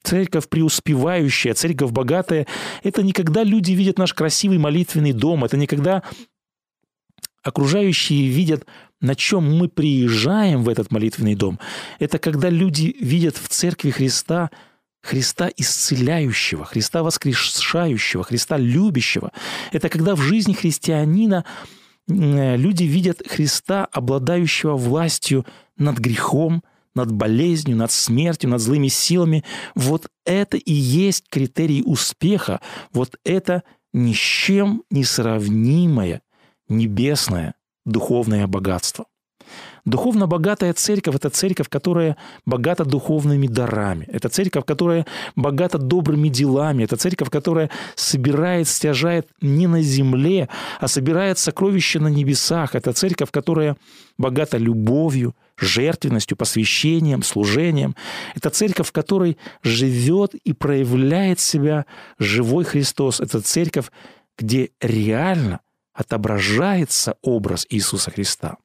Церковь 0.02 0.48
преуспевающая, 0.48 1.54
церковь 1.54 1.90
богатая– 1.90 2.46
это 2.82 3.02
не 3.02 3.12
когда 3.12 3.44
люди 3.44 3.72
видят 3.72 3.98
наш 3.98 4.14
красивый 4.14 4.58
молитвенный 4.58 5.12
дом, 5.12 5.44
это 5.44 5.56
не 5.56 5.66
когда 5.66 6.02
окружающие 7.42 8.28
видят, 8.28 8.66
на 9.00 9.14
чем 9.14 9.58
мы 9.58 9.68
приезжаем 9.68 10.62
в 10.62 10.68
этот 10.68 10.90
молитвенный 10.90 11.34
дом. 11.34 11.58
Это 11.98 12.18
когда 12.18 12.50
люди 12.50 12.94
видят 13.00 13.36
в 13.36 13.48
церкви 13.48 13.90
Христа– 13.90 14.50
Христа 15.02 15.50
исцеляющего, 15.56 16.64
Христа 16.64 17.02
воскрешающего, 17.02 18.22
Христа 18.22 18.56
любящего. 18.58 19.32
Это 19.72 19.88
когда 19.88 20.14
в 20.14 20.20
жизни 20.20 20.52
христианина 20.52 21.44
люди 22.06 22.84
видят 22.84 23.22
Христа, 23.26 23.86
обладающего 23.86 24.76
властью 24.76 25.46
над 25.76 25.98
грехом, 25.98 26.62
над 26.94 27.12
болезнью, 27.12 27.76
над 27.76 27.92
смертью, 27.92 28.50
над 28.50 28.60
злыми 28.60 28.88
силами. 28.88 29.44
Вот 29.74 30.08
это 30.24 30.56
и 30.56 30.72
есть 30.72 31.28
критерий 31.30 31.82
успеха. 31.84 32.60
Вот 32.92 33.16
это 33.24 33.62
ни 33.92 34.12
с 34.12 34.18
чем 34.18 34.82
не 34.90 35.04
сравнимое 35.04 36.20
небесное 36.68 37.54
духовное 37.86 38.46
богатство. 38.46 39.06
Духовно 39.84 40.26
богатая 40.26 40.72
церковь– 40.72 41.14
это 41.16 41.30
церковь, 41.30 41.68
которая 41.68 42.16
богата 42.46 42.84
духовными 42.84 43.46
дарами. 43.46 44.04
Это 44.12 44.28
церковь, 44.28 44.64
которая 44.64 45.06
богата 45.36 45.78
добрыми 45.78 46.28
делами. 46.28 46.84
Это 46.84 46.96
церковь, 46.96 47.30
которая 47.30 47.70
собирает, 47.94 48.68
стяжает 48.68 49.28
не 49.40 49.66
на 49.66 49.82
земле, 49.82 50.48
а 50.80 50.88
собирает 50.88 51.38
сокровища 51.38 52.00
на 52.00 52.08
небесах. 52.08 52.74
Это 52.74 52.92
церковь, 52.92 53.30
которая 53.30 53.76
богата 54.18 54.58
любовью, 54.58 55.34
жертвенностью, 55.56 56.36
посвящением, 56.36 57.22
служением. 57.22 57.94
Это 58.34 58.50
церковь, 58.50 58.88
в 58.88 58.92
которой 58.92 59.38
живет 59.62 60.34
и 60.34 60.52
проявляет 60.52 61.40
себя 61.40 61.86
живой 62.18 62.64
Христос. 62.64 63.20
Это 63.20 63.40
церковь, 63.40 63.90
где 64.38 64.70
реально 64.80 65.60
отображается 65.92 67.16
образ 67.22 67.66
Иисуса 67.68 68.10
Христа. 68.10 68.56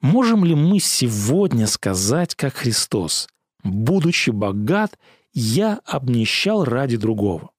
Можем 0.00 0.44
ли 0.44 0.54
мы 0.54 0.78
сегодня 0.78 1.66
сказать, 1.66 2.34
как 2.34 2.54
Христос, 2.54 3.28
будучи 3.62 4.30
богат, 4.30 4.98
я 5.32 5.80
обнищал 5.84 6.64
ради 6.64 6.96
другого? 6.96 7.50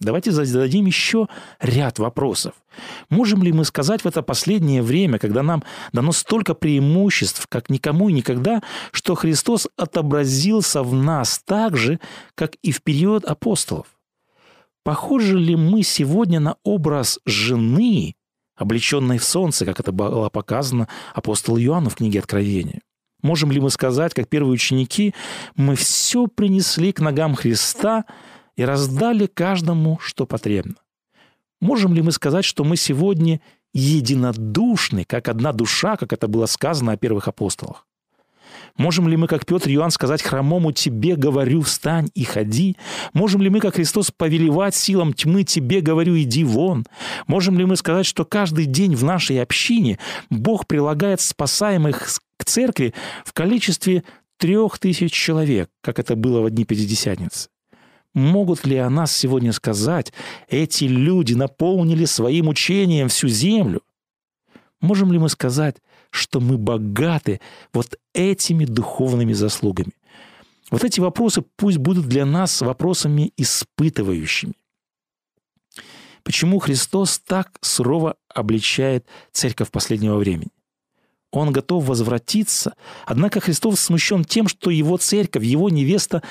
Давайте 0.00 0.30
зададим 0.30 0.86
еще 0.86 1.26
ряд 1.58 1.98
вопросов. 1.98 2.54
Можем 3.10 3.42
ли 3.42 3.52
мы 3.52 3.64
сказать 3.64 4.02
в 4.02 4.06
это 4.06 4.22
последнее 4.22 4.80
время, 4.80 5.18
когда 5.18 5.42
нам 5.42 5.64
дано 5.92 6.12
столько 6.12 6.54
преимуществ, 6.54 7.48
как 7.48 7.68
никому 7.68 8.08
и 8.08 8.12
никогда, 8.12 8.62
что 8.92 9.16
Христос 9.16 9.66
отобразился 9.76 10.84
в 10.84 10.94
нас 10.94 11.42
так 11.44 11.76
же, 11.76 11.98
как 12.36 12.54
и 12.62 12.70
в 12.70 12.82
период 12.82 13.24
апостолов? 13.24 13.86
Похожи 14.84 15.36
ли 15.36 15.56
мы 15.56 15.82
сегодня 15.82 16.38
на 16.38 16.56
образ 16.62 17.18
жены, 17.26 18.14
облеченной 18.58 19.18
в 19.18 19.24
солнце, 19.24 19.64
как 19.64 19.80
это 19.80 19.92
было 19.92 20.28
показано 20.28 20.88
апостолу 21.14 21.58
Иоанну 21.58 21.90
в 21.90 21.96
книге 21.96 22.18
Откровения. 22.18 22.80
Можем 23.22 23.50
ли 23.50 23.60
мы 23.60 23.70
сказать, 23.70 24.14
как 24.14 24.28
первые 24.28 24.52
ученики, 24.52 25.14
мы 25.56 25.74
все 25.74 26.28
принесли 26.28 26.92
к 26.92 27.00
ногам 27.00 27.34
Христа 27.34 28.04
и 28.56 28.64
раздали 28.64 29.26
каждому, 29.26 29.98
что 30.00 30.26
потребно? 30.26 30.74
Можем 31.60 31.94
ли 31.94 32.02
мы 32.02 32.12
сказать, 32.12 32.44
что 32.44 32.62
мы 32.62 32.76
сегодня 32.76 33.40
единодушны, 33.74 35.04
как 35.04 35.28
одна 35.28 35.52
душа, 35.52 35.96
как 35.96 36.12
это 36.12 36.28
было 36.28 36.46
сказано 36.46 36.92
о 36.92 36.96
первых 36.96 37.26
апостолах? 37.26 37.87
Можем 38.76 39.08
ли 39.08 39.16
мы, 39.16 39.26
как 39.26 39.46
Петр 39.46 39.70
Иоанн, 39.70 39.90
сказать 39.90 40.22
хромому 40.22 40.72
«Тебе 40.72 41.16
говорю, 41.16 41.62
встань 41.62 42.10
и 42.14 42.24
ходи»? 42.24 42.76
Можем 43.12 43.42
ли 43.42 43.50
мы, 43.50 43.60
как 43.60 43.74
Христос, 43.74 44.10
повелевать 44.10 44.74
силам 44.74 45.12
тьмы 45.12 45.44
«Тебе 45.44 45.80
говорю, 45.80 46.18
иди 46.18 46.44
вон»? 46.44 46.86
Можем 47.26 47.58
ли 47.58 47.64
мы 47.64 47.76
сказать, 47.76 48.06
что 48.06 48.24
каждый 48.24 48.66
день 48.66 48.94
в 48.94 49.04
нашей 49.04 49.42
общине 49.42 49.98
Бог 50.30 50.66
прилагает 50.66 51.20
спасаемых 51.20 52.08
к 52.36 52.44
церкви 52.44 52.94
в 53.24 53.32
количестве 53.32 54.04
трех 54.38 54.78
тысяч 54.78 55.12
человек, 55.12 55.68
как 55.82 55.98
это 55.98 56.16
было 56.16 56.40
в 56.40 56.50
дни 56.50 56.64
Пятидесятницы? 56.64 57.48
Могут 58.14 58.66
ли 58.66 58.76
о 58.76 58.88
нас 58.90 59.14
сегодня 59.14 59.52
сказать, 59.52 60.12
эти 60.48 60.84
люди 60.84 61.34
наполнили 61.34 62.04
своим 62.04 62.48
учением 62.48 63.08
всю 63.08 63.28
землю? 63.28 63.82
Можем 64.80 65.12
ли 65.12 65.18
мы 65.18 65.28
сказать, 65.28 65.76
что 66.10 66.40
мы 66.40 66.58
богаты 66.58 67.40
вот 67.72 67.98
этими 68.12 68.64
духовными 68.64 69.32
заслугами? 69.32 69.92
Вот 70.70 70.84
эти 70.84 71.00
вопросы 71.00 71.42
пусть 71.56 71.78
будут 71.78 72.06
для 72.06 72.26
нас 72.26 72.60
вопросами 72.60 73.32
испытывающими. 73.36 74.54
Почему 76.22 76.58
Христос 76.58 77.18
так 77.20 77.58
сурово 77.62 78.16
обличает 78.28 79.06
церковь 79.32 79.70
последнего 79.70 80.16
времени? 80.18 80.50
Он 81.30 81.52
готов 81.52 81.84
возвратиться, 81.84 82.74
однако 83.04 83.40
Христос 83.40 83.80
смущен 83.80 84.24
тем, 84.24 84.48
что 84.48 84.70
его 84.70 84.96
церковь, 84.96 85.44
его 85.44 85.68
невеста 85.68 86.22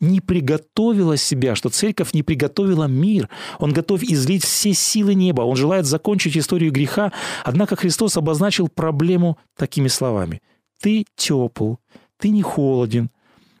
не 0.00 0.20
приготовила 0.20 1.18
себя, 1.18 1.54
что 1.54 1.68
церковь 1.68 2.14
не 2.14 2.22
приготовила 2.22 2.84
мир. 2.84 3.28
Он 3.58 3.72
готов 3.72 4.02
излить 4.02 4.44
все 4.44 4.72
силы 4.72 5.14
неба, 5.14 5.42
он 5.42 5.56
желает 5.56 5.84
закончить 5.84 6.38
историю 6.38 6.72
греха, 6.72 7.12
однако 7.44 7.76
Христос 7.76 8.16
обозначил 8.16 8.68
проблему 8.68 9.38
такими 9.56 9.88
словами. 9.88 10.40
«Ты 10.80 11.04
тепл, 11.16 11.74
ты 12.18 12.30
не 12.30 12.42
холоден, 12.42 13.10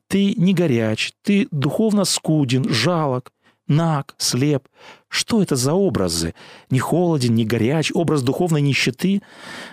ты 0.08 0.34
не 0.34 0.54
горяч, 0.54 1.12
ты 1.22 1.46
духовно 1.50 2.04
скуден, 2.04 2.68
жалок, 2.70 3.32
наг, 3.66 4.14
слеп. 4.18 4.68
Что 5.16 5.40
это 5.40 5.56
за 5.56 5.72
образы? 5.72 6.34
Не 6.68 6.78
холоден, 6.78 7.34
не 7.34 7.46
горяч, 7.46 7.90
образ 7.94 8.20
духовной 8.20 8.60
нищеты? 8.60 9.22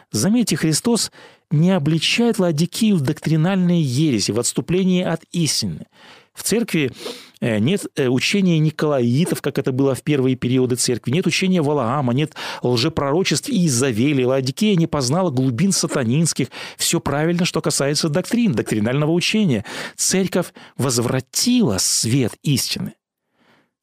Заметьте, 0.10 0.56
Христос 0.56 1.12
не 1.52 1.72
обличает 1.72 2.40
Ладикию 2.40 2.96
в 2.96 3.02
доктринальной 3.02 3.82
ереси, 3.82 4.32
в 4.32 4.40
отступлении 4.40 5.04
от 5.04 5.26
истины. 5.34 5.88
В 6.34 6.44
церкви 6.44 6.94
э, 7.42 7.60
нет 7.60 7.86
э, 7.98 8.08
учения 8.08 8.58
Николаитов, 8.58 9.42
как 9.42 9.60
это 9.60 9.74
было 9.74 9.96
в 9.96 10.02
первые 10.02 10.38
периоды 10.38 10.78
церкви, 10.78 11.12
нет 11.12 11.28
учения 11.28 11.62
Валаама, 11.62 12.14
нет 12.14 12.36
лжепророчеств 12.62 13.50
и 13.50 13.66
Изавели. 13.68 14.24
Ладикия 14.24 14.78
не 14.78 14.88
познала 14.88 15.30
глубин 15.30 15.74
сатанинских. 15.74 16.48
Все 16.78 17.02
правильно, 17.02 17.44
что 17.44 17.60
касается 17.60 18.08
доктрин, 18.08 18.54
доктринального 18.54 19.12
учения. 19.12 19.66
Церковь 19.98 20.54
возвратила 20.78 21.80
свет 21.80 22.32
истины. 22.44 22.94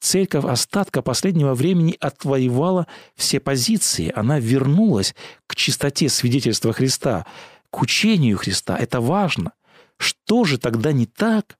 Церковь 0.00 0.46
остатка 0.46 1.02
последнего 1.02 1.54
времени 1.54 1.96
отвоевала 2.00 2.86
все 3.16 3.38
позиции. 3.38 4.10
Она 4.14 4.38
вернулась 4.40 5.14
к 5.46 5.54
чистоте 5.54 6.08
свидетельства 6.08 6.72
Христа, 6.72 7.26
к 7.70 7.82
учению 7.82 8.38
Христа. 8.38 8.76
Это 8.78 9.00
важно. 9.00 9.52
Что 9.98 10.44
же 10.44 10.56
тогда 10.56 10.92
не 10.92 11.04
так? 11.04 11.58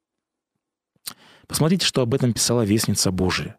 Посмотрите, 1.47 1.85
что 1.85 2.01
об 2.01 2.15
этом 2.15 2.33
писала 2.33 2.63
Вестница 2.63 3.11
Божия. 3.11 3.59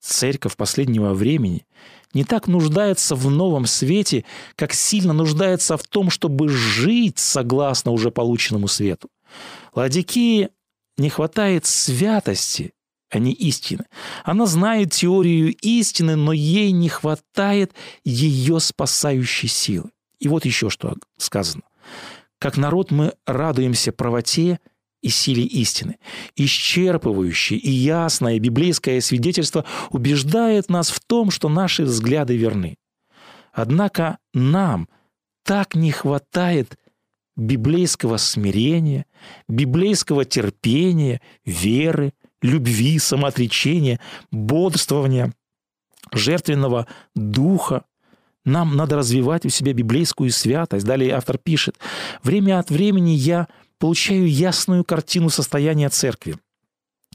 Церковь 0.00 0.56
последнего 0.56 1.14
времени 1.14 1.64
не 2.12 2.24
так 2.24 2.48
нуждается 2.48 3.14
в 3.14 3.30
новом 3.30 3.66
свете, 3.66 4.24
как 4.56 4.72
сильно 4.72 5.12
нуждается 5.12 5.76
в 5.76 5.84
том, 5.84 6.10
чтобы 6.10 6.48
жить 6.48 7.18
согласно 7.18 7.92
уже 7.92 8.10
полученному 8.10 8.68
свету. 8.68 9.08
Ладикии 9.74 10.48
не 10.96 11.10
хватает 11.10 11.66
святости, 11.66 12.72
а 13.10 13.18
не 13.18 13.32
истины. 13.32 13.84
Она 14.24 14.46
знает 14.46 14.92
теорию 14.92 15.54
истины, 15.62 16.16
но 16.16 16.32
ей 16.32 16.72
не 16.72 16.88
хватает 16.88 17.72
ее 18.04 18.60
спасающей 18.60 19.48
силы. 19.48 19.90
И 20.18 20.28
вот 20.28 20.44
еще 20.44 20.70
что 20.70 20.94
сказано. 21.18 21.62
Как 22.38 22.56
народ 22.56 22.90
мы 22.90 23.12
радуемся 23.26 23.92
правоте 23.92 24.58
и 25.02 25.08
силе 25.08 25.44
истины. 25.44 25.98
Исчерпывающее 26.36 27.56
и 27.56 27.70
ясное 27.70 28.38
библейское 28.38 29.00
свидетельство 29.00 29.64
убеждает 29.90 30.68
нас 30.68 30.90
в 30.90 31.00
том, 31.00 31.30
что 31.30 31.48
наши 31.48 31.84
взгляды 31.84 32.36
верны. 32.36 32.76
Однако 33.52 34.18
нам 34.34 34.88
так 35.44 35.74
не 35.74 35.92
хватает 35.92 36.76
библейского 37.36 38.16
смирения, 38.16 39.06
библейского 39.48 40.24
терпения, 40.24 41.20
веры, 41.44 42.12
любви, 42.42 42.98
самоотречения, 42.98 44.00
бодрствования, 44.30 45.32
жертвенного 46.12 46.86
духа. 47.14 47.84
Нам 48.44 48.76
надо 48.76 48.96
развивать 48.96 49.44
у 49.44 49.48
себя 49.48 49.72
библейскую 49.72 50.30
святость. 50.30 50.86
Далее 50.86 51.14
автор 51.14 51.38
пишет, 51.38 51.76
«Время 52.22 52.58
от 52.58 52.70
времени 52.70 53.10
я 53.10 53.48
получаю 53.78 54.30
ясную 54.30 54.84
картину 54.84 55.30
состояния 55.30 55.88
церкви, 55.88 56.36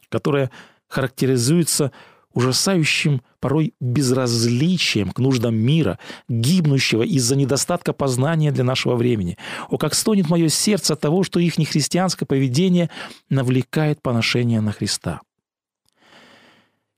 которая 0.10 0.52
характеризуется 0.88 1.92
ужасающим 2.34 3.22
порой 3.40 3.74
безразличием 3.80 5.12
к 5.12 5.20
нуждам 5.20 5.56
мира, 5.56 6.00
гибнущего 6.30 7.04
из-за 7.04 7.36
недостатка 7.36 7.94
познания 7.94 8.52
для 8.52 8.64
нашего 8.64 8.96
времени. 8.96 9.38
О, 9.70 9.78
как 9.78 9.94
стонет 9.94 10.30
мое 10.30 10.50
сердце 10.50 10.94
от 10.94 11.02
того, 11.02 11.24
что 11.24 11.40
их 11.40 11.58
нехристианское 11.58 12.26
поведение 12.26 12.90
навлекает 13.30 14.02
поношение 14.02 14.62
на 14.62 14.72
Христа. 14.72 15.22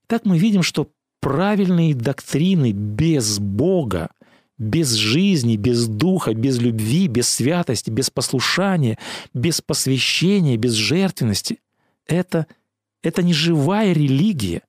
Так 0.07 0.25
мы 0.25 0.37
видим, 0.37 0.63
что 0.63 0.89
правильные 1.21 1.95
доктрины 1.95 2.71
без 2.71 3.39
Бога, 3.39 4.09
без 4.57 4.91
жизни, 4.91 5.55
без 5.55 5.87
духа, 5.87 6.33
без 6.33 6.59
любви, 6.59 7.07
без 7.07 7.29
святости, 7.29 7.89
без 7.89 8.09
послушания, 8.09 8.99
без 9.33 9.61
посвящения, 9.61 10.57
без 10.57 10.73
жертвенности– 10.73 11.59
это– 12.05 12.47
это 13.03 13.21
не 13.21 13.33
живая 13.33 13.93
религия. 13.93 14.61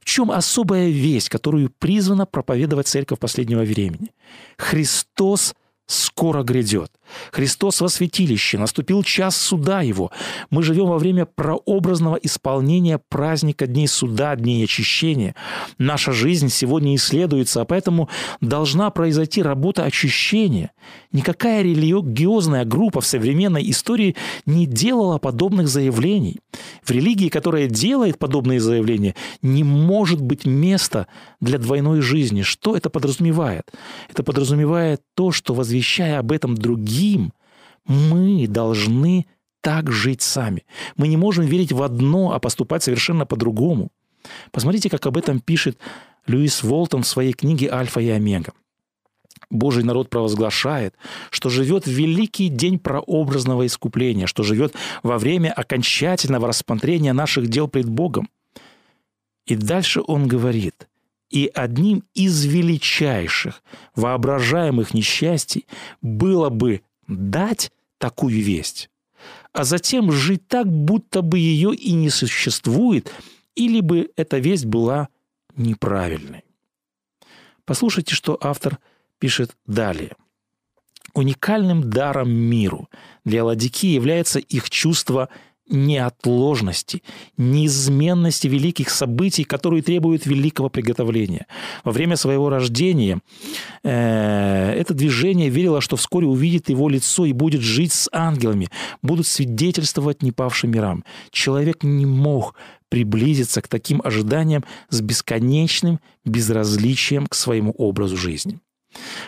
В 0.00 0.04
чем 0.04 0.30
особая 0.30 0.88
весть, 0.88 1.28
которую 1.28 1.70
призвана 1.78 2.26
проповедовать 2.26 2.86
церковь 2.86 3.18
последнего 3.18 3.62
времени? 3.62 4.12
Христос 4.56 5.54
скоро 5.86 6.42
грядет. 6.42 6.92
Христос 7.32 7.80
во 7.80 7.88
святилище, 7.88 8.58
наступил 8.58 9.02
час 9.02 9.36
суда 9.36 9.82
Его. 9.82 10.10
Мы 10.50 10.62
живем 10.62 10.86
во 10.86 10.98
время 10.98 11.26
прообразного 11.26 12.16
исполнения 12.16 13.00
праздника 13.08 13.66
Дней 13.66 13.88
суда, 13.88 14.36
Дней 14.36 14.64
очищения. 14.64 15.34
Наша 15.78 16.12
жизнь 16.12 16.48
сегодня 16.48 16.94
исследуется, 16.94 17.60
а 17.60 17.64
поэтому 17.64 18.08
должна 18.40 18.90
произойти 18.90 19.42
работа 19.42 19.84
очищения. 19.84 20.72
Никакая 21.12 21.62
религиозная 21.62 22.64
группа 22.64 23.00
в 23.00 23.06
современной 23.06 23.70
истории 23.70 24.16
не 24.46 24.66
делала 24.66 25.18
подобных 25.18 25.68
заявлений. 25.68 26.40
В 26.82 26.90
религии, 26.90 27.28
которая 27.28 27.68
делает 27.68 28.18
подобные 28.18 28.60
заявления, 28.60 29.14
не 29.42 29.64
может 29.64 30.20
быть 30.20 30.46
места 30.46 31.06
для 31.40 31.58
двойной 31.58 32.00
жизни. 32.00 32.42
Что 32.42 32.76
это 32.76 32.90
подразумевает? 32.90 33.70
Это 34.10 34.22
подразумевает 34.22 35.02
то, 35.14 35.32
что, 35.32 35.54
возвещая 35.54 36.18
об 36.18 36.32
этом 36.32 36.54
другим, 36.54 36.97
другим, 36.98 37.32
мы 37.86 38.46
должны 38.48 39.26
так 39.60 39.90
жить 39.90 40.22
сами. 40.22 40.64
Мы 40.96 41.08
не 41.08 41.16
можем 41.16 41.46
верить 41.46 41.72
в 41.72 41.82
одно, 41.82 42.32
а 42.32 42.38
поступать 42.38 42.82
совершенно 42.82 43.26
по-другому. 43.26 43.90
Посмотрите, 44.50 44.90
как 44.90 45.06
об 45.06 45.16
этом 45.16 45.40
пишет 45.40 45.78
Льюис 46.26 46.62
Волтон 46.62 47.02
в 47.02 47.06
своей 47.06 47.32
книге 47.32 47.70
«Альфа 47.70 48.00
и 48.00 48.08
Омега». 48.08 48.52
Божий 49.50 49.82
народ 49.82 50.10
провозглашает, 50.10 50.94
что 51.30 51.48
живет 51.48 51.86
в 51.86 51.90
великий 51.90 52.48
день 52.48 52.78
прообразного 52.78 53.64
искупления, 53.66 54.26
что 54.26 54.42
живет 54.42 54.74
во 55.02 55.18
время 55.18 55.52
окончательного 55.52 56.48
рассмотрения 56.48 57.14
наших 57.14 57.48
дел 57.48 57.68
пред 57.68 57.88
Богом. 57.88 58.28
И 59.46 59.54
дальше 59.54 60.02
он 60.06 60.28
говорит, 60.28 60.88
и 61.30 61.50
одним 61.54 62.04
из 62.14 62.44
величайших 62.44 63.62
воображаемых 63.94 64.92
несчастий 64.92 65.66
было 66.02 66.50
бы 66.50 66.82
дать 67.08 67.72
такую 67.98 68.40
весть, 68.42 68.90
а 69.52 69.64
затем 69.64 70.12
жить 70.12 70.46
так, 70.46 70.66
будто 70.66 71.22
бы 71.22 71.38
ее 71.38 71.74
и 71.74 71.92
не 71.92 72.10
существует, 72.10 73.12
или 73.56 73.80
бы 73.80 74.10
эта 74.16 74.38
весть 74.38 74.66
была 74.66 75.08
неправильной. 75.56 76.44
Послушайте, 77.64 78.14
что 78.14 78.38
автор 78.40 78.78
пишет 79.18 79.56
далее. 79.66 80.14
Уникальным 81.14 81.90
даром 81.90 82.30
миру 82.30 82.88
для 83.24 83.44
ладики 83.44 83.86
является 83.86 84.38
их 84.38 84.70
чувство– 84.70 85.28
неотложности, 85.68 87.02
неизменности 87.36 88.48
великих 88.48 88.90
событий, 88.90 89.44
которые 89.44 89.82
требуют 89.82 90.26
великого 90.26 90.68
приготовления. 90.68 91.46
Во 91.84 91.92
время 91.92 92.16
своего 92.16 92.48
рождения 92.48 93.20
э, 93.82 94.72
это 94.72 94.94
движение 94.94 95.48
верило, 95.48 95.80
что 95.80 95.96
вскоре 95.96 96.26
увидит 96.26 96.68
его 96.68 96.88
лицо 96.88 97.24
и 97.24 97.32
будет 97.32 97.60
жить 97.60 97.92
с 97.92 98.08
ангелами, 98.12 98.68
будут 99.02 99.26
свидетельствовать 99.26 100.22
непавшим 100.22 100.70
мирам. 100.70 101.04
Человек 101.30 101.82
не 101.82 102.06
мог 102.06 102.54
приблизиться 102.88 103.60
к 103.60 103.68
таким 103.68 104.00
ожиданиям 104.02 104.64
с 104.88 105.00
бесконечным 105.00 106.00
безразличием 106.24 107.26
к 107.26 107.34
своему 107.34 107.72
образу 107.72 108.16
жизни. 108.16 108.60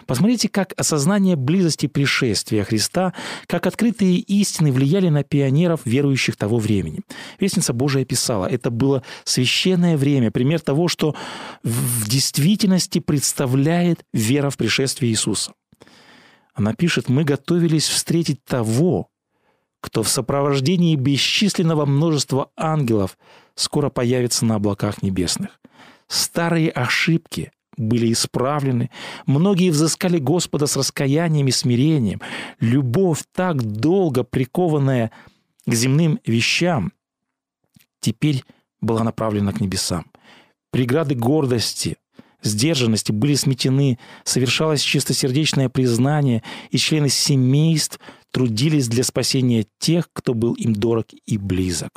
Посмотрите, 0.06 0.48
как 0.48 0.72
осознание 0.76 1.36
близости 1.36 1.86
пришествия 1.86 2.64
Христа, 2.64 3.14
как 3.46 3.66
открытые 3.66 4.18
истины 4.18 4.72
влияли 4.72 5.08
на 5.08 5.24
пионеров, 5.24 5.80
верующих 5.84 6.36
того 6.36 6.58
времени. 6.58 7.00
Вестница 7.38 7.72
Божия 7.72 8.04
писала, 8.04 8.46
это 8.46 8.70
было 8.70 9.02
священное 9.24 9.96
время, 9.96 10.30
пример 10.30 10.60
того, 10.60 10.88
что 10.88 11.14
в 11.62 12.08
действительности 12.08 12.98
представляет 12.98 14.04
вера 14.12 14.50
в 14.50 14.56
пришествие 14.56 15.10
Иисуса. 15.12 15.52
Она 16.54 16.74
пишет, 16.74 17.08
мы 17.08 17.24
готовились 17.24 17.88
встретить 17.88 18.44
того, 18.44 19.08
кто 19.80 20.02
в 20.02 20.08
сопровождении 20.08 20.94
бесчисленного 20.94 21.86
множества 21.86 22.50
ангелов 22.56 23.16
скоро 23.54 23.88
появится 23.88 24.44
на 24.44 24.56
облаках 24.56 25.02
небесных. 25.02 25.58
Старые 26.08 26.70
ошибки 26.70 27.52
были 27.80 28.12
исправлены, 28.12 28.90
многие 29.26 29.70
взыскали 29.70 30.18
Господа 30.18 30.66
с 30.66 30.76
раскаянием 30.76 31.48
и 31.48 31.52
смирением. 31.52 32.20
Любовь, 32.60 33.22
так 33.34 33.62
долго 33.62 34.22
прикованная 34.24 35.10
к 35.66 35.74
земным 35.74 36.20
вещам, 36.24 36.92
теперь 38.00 38.44
была 38.80 39.04
направлена 39.04 39.52
к 39.52 39.60
небесам. 39.60 40.06
Преграды 40.70 41.14
гордости, 41.14 41.96
сдержанности 42.42 43.12
были 43.12 43.34
сметены, 43.34 43.98
совершалось 44.24 44.82
чистосердечное 44.82 45.68
признание, 45.68 46.42
и 46.70 46.78
члены 46.78 47.08
семейств 47.08 47.98
трудились 48.30 48.88
для 48.88 49.04
спасения 49.04 49.66
тех, 49.78 50.08
кто 50.12 50.34
был 50.34 50.54
им 50.54 50.72
дорог 50.74 51.06
и 51.26 51.36
близок. 51.36 51.90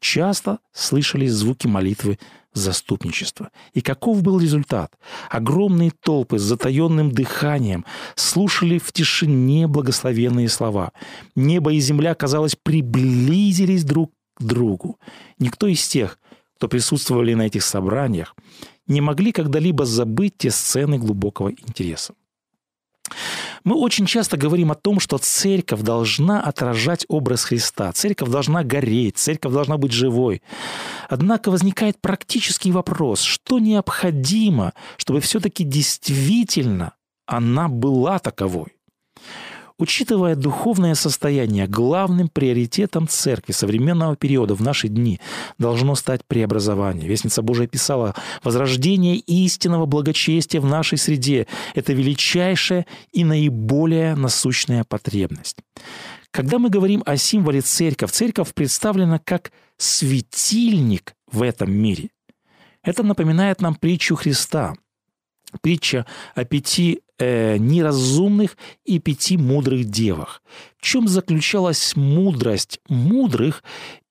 Часто 0.00 0.58
слышались 0.72 1.32
звуки 1.32 1.66
молитвы 1.66 2.18
заступничества. 2.58 3.50
И 3.72 3.80
каков 3.80 4.22
был 4.22 4.40
результат? 4.40 4.92
Огромные 5.30 5.90
толпы 5.90 6.38
с 6.38 6.42
затаенным 6.42 7.10
дыханием 7.10 7.84
слушали 8.14 8.78
в 8.78 8.92
тишине 8.92 9.66
благословенные 9.66 10.48
слова. 10.48 10.92
Небо 11.34 11.72
и 11.72 11.80
земля, 11.80 12.14
казалось, 12.14 12.56
приблизились 12.56 13.84
друг 13.84 14.12
к 14.34 14.42
другу. 14.42 14.98
Никто 15.38 15.66
из 15.66 15.86
тех, 15.86 16.18
кто 16.56 16.68
присутствовали 16.68 17.34
на 17.34 17.42
этих 17.42 17.62
собраниях, 17.62 18.34
не 18.86 19.00
могли 19.00 19.32
когда-либо 19.32 19.84
забыть 19.84 20.38
те 20.38 20.50
сцены 20.50 20.98
глубокого 20.98 21.50
интереса. 21.50 22.14
Мы 23.64 23.76
очень 23.76 24.06
часто 24.06 24.36
говорим 24.36 24.70
о 24.70 24.74
том, 24.74 25.00
что 25.00 25.18
церковь 25.18 25.80
должна 25.80 26.40
отражать 26.40 27.04
образ 27.08 27.44
Христа, 27.44 27.92
церковь 27.92 28.28
должна 28.28 28.62
гореть, 28.64 29.16
церковь 29.16 29.52
должна 29.52 29.76
быть 29.76 29.92
живой. 29.92 30.42
Однако 31.08 31.50
возникает 31.50 32.00
практический 32.00 32.72
вопрос, 32.72 33.20
что 33.22 33.58
необходимо, 33.58 34.72
чтобы 34.96 35.20
все-таки 35.20 35.64
действительно 35.64 36.92
она 37.26 37.68
была 37.68 38.18
таковой. 38.18 38.74
Учитывая 39.78 40.34
духовное 40.34 40.96
состояние, 40.96 41.68
главным 41.68 42.28
приоритетом 42.28 43.06
церкви 43.06 43.52
современного 43.52 44.16
периода 44.16 44.56
в 44.56 44.60
наши 44.60 44.88
дни 44.88 45.20
должно 45.56 45.94
стать 45.94 46.22
преобразование. 46.26 47.08
Вестница 47.08 47.42
Божия 47.42 47.68
писала, 47.68 48.16
возрождение 48.42 49.16
истинного 49.18 49.86
благочестия 49.86 50.60
в 50.60 50.64
нашей 50.64 50.98
среде– 50.98 51.46
это 51.74 51.92
величайшая 51.92 52.86
и 53.12 53.24
наиболее 53.24 54.16
насущная 54.16 54.82
потребность. 54.82 55.58
Когда 56.32 56.58
мы 56.58 56.70
говорим 56.70 57.04
о 57.06 57.16
символе 57.16 57.60
церковь, 57.60 58.10
церковь 58.10 58.52
представлена 58.54 59.20
как 59.20 59.52
светильник 59.76 61.14
в 61.30 61.42
этом 61.42 61.72
мире. 61.72 62.10
Это 62.82 63.04
напоминает 63.04 63.60
нам 63.60 63.76
притчу 63.76 64.16
Христа. 64.16 64.74
Притча 65.62 66.04
о 66.34 66.44
пяти 66.44 67.00
э, 67.18 67.56
неразумных 67.58 68.56
и 68.84 68.98
пяти 68.98 69.36
мудрых 69.36 69.84
девах. 69.84 70.42
В 70.76 70.82
чем 70.82 71.08
заключалась 71.08 71.96
мудрость 71.96 72.80
мудрых 72.88 73.62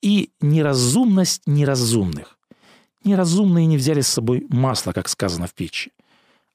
и 0.02 0.32
неразумность 0.41 1.41
неразумных? 1.46 2.38
Неразумные 3.04 3.65
не 3.65 3.78
взяли 3.78 4.02
с 4.02 4.08
собой 4.08 4.46
масло, 4.50 4.91
как 4.91 5.08
сказано 5.08 5.48
в 5.48 5.54
печи. 5.54 5.91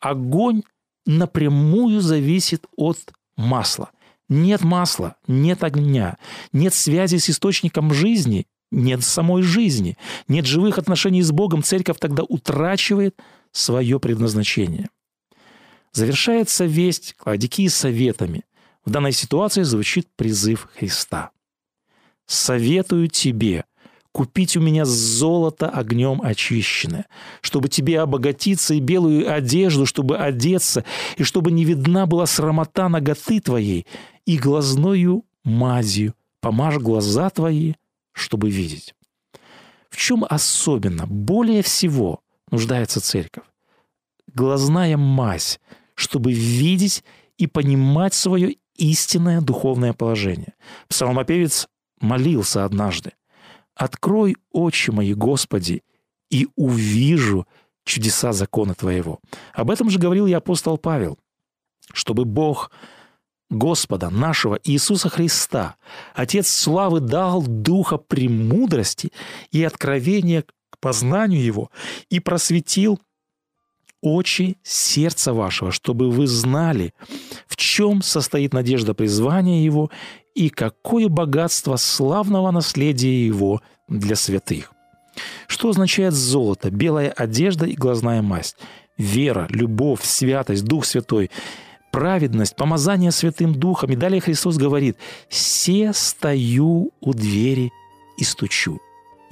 Огонь 0.00 0.62
напрямую 1.06 2.00
зависит 2.00 2.66
от 2.76 2.98
масла. 3.36 3.90
Нет 4.28 4.62
масла, 4.62 5.16
нет 5.26 5.64
огня, 5.64 6.16
нет 6.52 6.74
связи 6.74 7.16
с 7.16 7.28
источником 7.28 7.92
жизни, 7.92 8.46
нет 8.70 9.02
самой 9.04 9.42
жизни, 9.42 9.98
нет 10.28 10.46
живых 10.46 10.78
отношений 10.78 11.22
с 11.22 11.30
Богом, 11.30 11.62
церковь 11.62 11.98
тогда 11.98 12.22
утрачивает 12.22 13.16
свое 13.52 14.00
предназначение– 14.00 14.88
Завершается 15.92 16.64
весть 16.64 17.14
Клавдикии 17.14 17.68
советами. 17.68 18.44
В 18.85 18.90
данной 18.90 19.12
ситуации 19.12 19.62
звучит 19.62 20.09
призыв 20.16 20.68
Христа. 20.74 21.31
«Советую 22.26 23.09
тебе 23.09 23.64
купить 24.11 24.57
у 24.57 24.61
меня 24.61 24.85
золото 24.85 25.68
огнем 25.68 26.20
очищенное, 26.22 27.07
чтобы 27.40 27.68
тебе 27.68 28.00
обогатиться 28.00 28.74
и 28.74 28.81
белую 28.81 29.33
одежду, 29.33 29.87
чтобы 29.87 30.18
одеться, 30.18 30.85
и 31.16 31.22
чтобы 31.24 31.50
не 31.50 31.64
видна 31.64 32.07
была 32.07 32.26
срамота 32.26 32.88
ноготы 32.88 33.40
твоей, 33.40 33.87
и 34.26 34.38
глазною 34.38 35.24
мазью 35.44 36.14
помажь 36.40 36.78
глаза 36.78 37.28
твои, 37.31 37.74
чтобы 38.12 38.50
видеть». 38.50 38.94
В 39.90 39.96
чем 39.98 40.24
особенно, 40.28 41.07
более 41.07 41.62
всего 41.62 42.20
нуждается 42.50 42.98
церковь? 43.02 43.44
Глазная 44.35 44.96
мазь, 44.96 45.61
чтобы 45.94 46.33
видеть 46.33 47.05
и 47.38 47.46
понимать 47.46 48.14
свое 48.14 48.57
истинное 48.76 49.40
духовное 49.40 49.92
положение. 49.92 50.55
Псалмопевец 50.88 51.68
молился 52.00 52.64
однажды. 52.64 53.12
«Открой 53.74 54.37
очи 54.50 54.90
мои, 54.90 55.14
Господи, 55.14 55.83
и 56.31 56.48
увижу 56.57 57.46
чудеса 57.85 58.33
закона 58.33 58.74
Твоего». 58.74 59.20
Об 59.55 59.70
этом 59.70 59.90
же 59.90 59.98
говорил 59.98 60.26
и 60.26 60.33
апостол 60.33 60.78
Павел, 60.78 61.18
чтобы 61.92 62.24
Бог 62.24 62.70
Господа 63.52 64.09
нашего 64.09 64.59
Иисуса 64.64 65.09
Христа, 65.11 65.76
Отец 66.14 66.48
славы, 66.48 67.00
дал 67.00 67.42
духа 67.42 67.98
премудрости 67.98 69.12
и 69.50 69.62
откровения 69.62 70.42
к 70.42 70.78
познанию 70.81 71.42
Его 71.44 71.70
и 72.09 72.18
просветил 72.18 72.98
очи 74.02 74.56
сердца 74.62 75.32
вашего, 75.32 75.70
чтобы 75.70 76.10
вы 76.10 76.26
знали, 76.26 76.92
в 77.46 77.56
чем 77.56 78.02
состоит 78.02 78.52
надежда 78.52 78.92
призвания 78.92 79.64
Его 79.64 79.90
и 80.34 80.50
какое 80.50 81.08
богатство 81.08 81.76
славного 81.76 82.50
наследия 82.50 83.26
Его 83.26 83.62
для 83.88 84.16
святых. 84.16 84.72
Что 85.46 85.70
означает 85.70 86.14
золото, 86.14 86.70
белая 86.70 87.10
одежда 87.10 87.66
и 87.66 87.74
глазная 87.74 88.22
масть? 88.22 88.56
Вера, 88.98 89.46
любовь, 89.50 90.02
святость, 90.02 90.64
Дух 90.64 90.84
Святой, 90.84 91.30
праведность, 91.90 92.56
помазание 92.56 93.10
Святым 93.10 93.54
Духом. 93.54 93.90
И 93.90 93.96
далее 93.96 94.20
Христос 94.20 94.56
говорит, 94.56 94.96
«Се 95.28 95.92
стою 95.92 96.92
у 97.00 97.14
двери 97.14 97.72
и 98.16 98.24
стучу» 98.24 98.80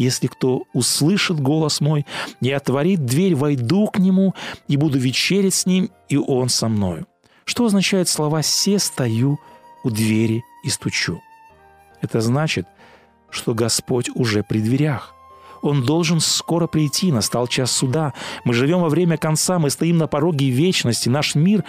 если 0.05 0.27
кто 0.27 0.65
услышит 0.73 1.41
голос 1.41 1.81
мой 1.81 2.07
и 2.41 2.51
отворит 2.51 3.05
дверь, 3.05 3.35
войду 3.35 3.87
к 3.87 3.99
нему 3.99 4.35
и 4.69 4.77
буду 4.77 4.99
вечерить 4.99 5.55
с 5.55 5.67
ним, 5.67 5.91
и 6.09 6.17
он 6.17 6.49
со 6.49 6.69
мною». 6.69 7.07
Что 7.45 7.67
означает 7.67 8.09
слова 8.09 8.43
«се 8.43 8.79
стою 8.79 9.39
у 9.83 9.91
двери 9.91 10.45
и 10.65 10.71
стучу»? 10.71 11.21
Это 12.01 12.21
значит, 12.21 12.67
что 13.31 13.55
Господь 13.55 14.09
уже 14.15 14.43
при 14.43 14.61
дверях. 14.61 15.15
Он 15.63 15.85
должен 15.85 16.21
скоро 16.21 16.67
прийти, 16.67 17.13
настал 17.13 17.47
час 17.47 17.71
суда. 17.71 18.15
Мы 18.45 18.55
живем 18.55 18.81
во 18.81 18.89
время 18.89 19.19
конца, 19.19 19.59
мы 19.59 19.71
стоим 19.71 19.99
на 19.99 20.07
пороге 20.07 20.49
вечности. 20.49 21.09
Наш 21.09 21.35
мир 21.35 21.65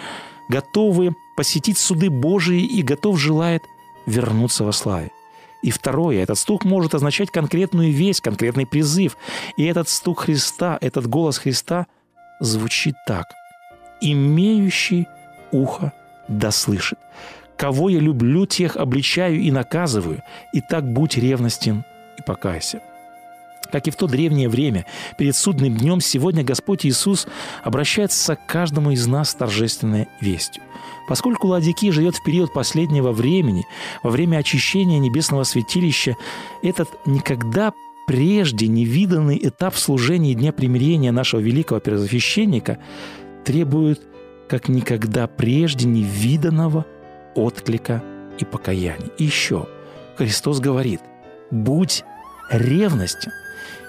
готовы 0.48 1.14
посетить 1.36 1.78
суды 1.78 2.08
Божии 2.10 2.64
и 2.64 2.82
готов 2.82 3.18
желает 3.18 3.62
вернуться 4.06 4.64
во 4.64 4.72
славе. 4.72 5.10
И 5.62 5.70
второе, 5.70 6.22
этот 6.22 6.38
стук 6.38 6.64
может 6.64 6.94
означать 6.94 7.30
конкретную 7.30 7.92
весть, 7.92 8.20
конкретный 8.20 8.66
призыв. 8.66 9.16
И 9.56 9.64
этот 9.64 9.88
стук 9.88 10.20
Христа, 10.20 10.76
этот 10.80 11.06
голос 11.06 11.38
Христа 11.38 11.86
звучит 12.40 12.94
так. 13.06 13.26
«Имеющий 14.00 15.06
ухо 15.52 15.92
да 16.28 16.50
слышит. 16.50 16.98
Кого 17.56 17.88
я 17.88 18.00
люблю, 18.00 18.46
тех 18.46 18.76
обличаю 18.76 19.40
и 19.40 19.52
наказываю. 19.52 20.22
И 20.52 20.60
так 20.60 20.84
будь 20.84 21.16
ревностен 21.16 21.84
и 22.18 22.22
покайся». 22.22 22.80
Как 23.70 23.86
и 23.86 23.90
в 23.90 23.96
то 23.96 24.06
древнее 24.06 24.48
время, 24.48 24.86
перед 25.18 25.36
судным 25.36 25.76
днем 25.76 26.00
сегодня 26.00 26.44
Господь 26.44 26.84
Иисус 26.84 27.26
обращается 27.62 28.36
к 28.36 28.46
каждому 28.46 28.90
из 28.90 29.06
нас 29.06 29.30
с 29.30 29.34
торжественной 29.34 30.08
вестью. 30.20 30.62
Поскольку 31.08 31.48
Ладики 31.48 31.90
живет 31.90 32.16
в 32.16 32.24
период 32.24 32.52
последнего 32.52 33.12
времени, 33.12 33.66
во 34.02 34.10
время 34.10 34.38
очищения 34.38 34.98
небесного 34.98 35.44
святилища, 35.44 36.16
этот 36.62 36.88
никогда 37.06 37.72
прежде 38.06 38.66
невиданный 38.66 39.38
этап 39.42 39.76
служения 39.76 40.34
Дня 40.34 40.52
примирения 40.52 41.12
нашего 41.12 41.40
великого 41.40 41.80
первосвященника 41.80 42.78
требует 43.44 44.00
как 44.48 44.68
никогда 44.68 45.26
прежде 45.26 45.86
невиданного 45.86 46.84
отклика 47.34 48.02
и 48.38 48.44
покаяния. 48.44 49.08
И 49.18 49.24
еще 49.24 49.66
Христос 50.16 50.60
говорит, 50.60 51.00
будь 51.50 52.04
ревностен, 52.50 53.32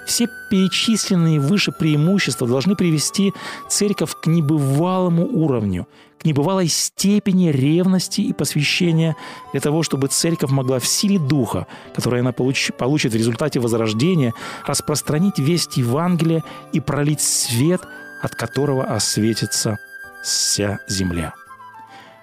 все 0.06 0.28
перечисленные 0.50 1.40
выше 1.40 1.72
преимущества 1.72 2.46
должны 2.46 2.76
привести 2.76 3.32
церковь 3.68 4.12
к 4.20 4.26
небывалому 4.26 5.26
уровню, 5.26 5.86
к 6.18 6.24
небывалой 6.24 6.68
степени 6.68 7.48
ревности 7.48 8.20
и 8.20 8.32
посвящения 8.32 9.16
для 9.52 9.60
того, 9.60 9.82
чтобы 9.82 10.08
церковь 10.08 10.50
могла 10.50 10.78
в 10.78 10.86
силе 10.86 11.18
духа, 11.18 11.66
которую 11.94 12.20
она 12.20 12.32
получ, 12.32 12.72
получит 12.78 13.12
в 13.12 13.16
результате 13.16 13.60
возрождения, 13.60 14.32
распространить 14.66 15.38
весть 15.38 15.76
Евангелия 15.76 16.42
и 16.72 16.80
пролить 16.80 17.20
свет, 17.20 17.82
от 18.22 18.34
которого 18.34 18.84
осветится 18.84 19.78
вся 20.22 20.78
земля. 20.88 21.34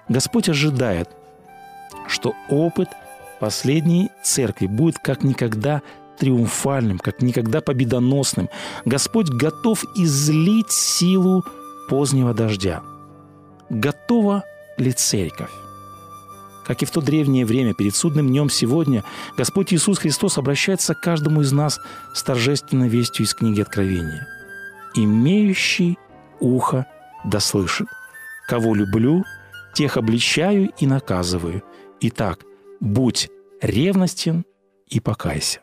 Господь 0.08 0.48
ожидает, 0.48 1.08
что 2.08 2.34
опыт 2.48 2.88
последней 3.38 4.10
церкви 4.22 4.66
будет 4.66 4.98
как 4.98 5.22
никогда 5.24 5.82
триумфальным, 6.22 7.00
как 7.00 7.20
никогда 7.20 7.60
победоносным. 7.60 8.48
Господь 8.84 9.28
готов 9.28 9.84
излить 9.96 10.70
силу 10.70 11.44
позднего 11.88 12.32
дождя. 12.32 12.80
Готова 13.68 14.44
ли 14.78 14.92
церковь? 14.92 15.50
Как 16.64 16.80
и 16.80 16.84
в 16.84 16.92
то 16.92 17.00
древнее 17.00 17.44
время, 17.44 17.74
перед 17.74 17.96
судным 17.96 18.28
днем 18.28 18.50
сегодня, 18.50 19.02
Господь 19.36 19.74
Иисус 19.74 19.98
Христос 19.98 20.38
обращается 20.38 20.94
к 20.94 21.00
каждому 21.00 21.40
из 21.40 21.50
нас 21.50 21.80
с 22.14 22.22
торжественной 22.22 22.88
вестью 22.88 23.26
из 23.26 23.34
книги 23.34 23.60
Откровения. 23.60 24.28
«Имеющий 24.94 25.98
ухо 26.38 26.86
да 27.24 27.40
слышит. 27.40 27.88
Кого 28.46 28.76
люблю, 28.76 29.24
тех 29.74 29.96
обличаю 29.96 30.70
и 30.78 30.86
наказываю. 30.86 31.64
Итак, 32.00 32.44
будь 32.78 33.28
ревностен 33.60 34.44
и 34.86 35.00
покайся». 35.00 35.62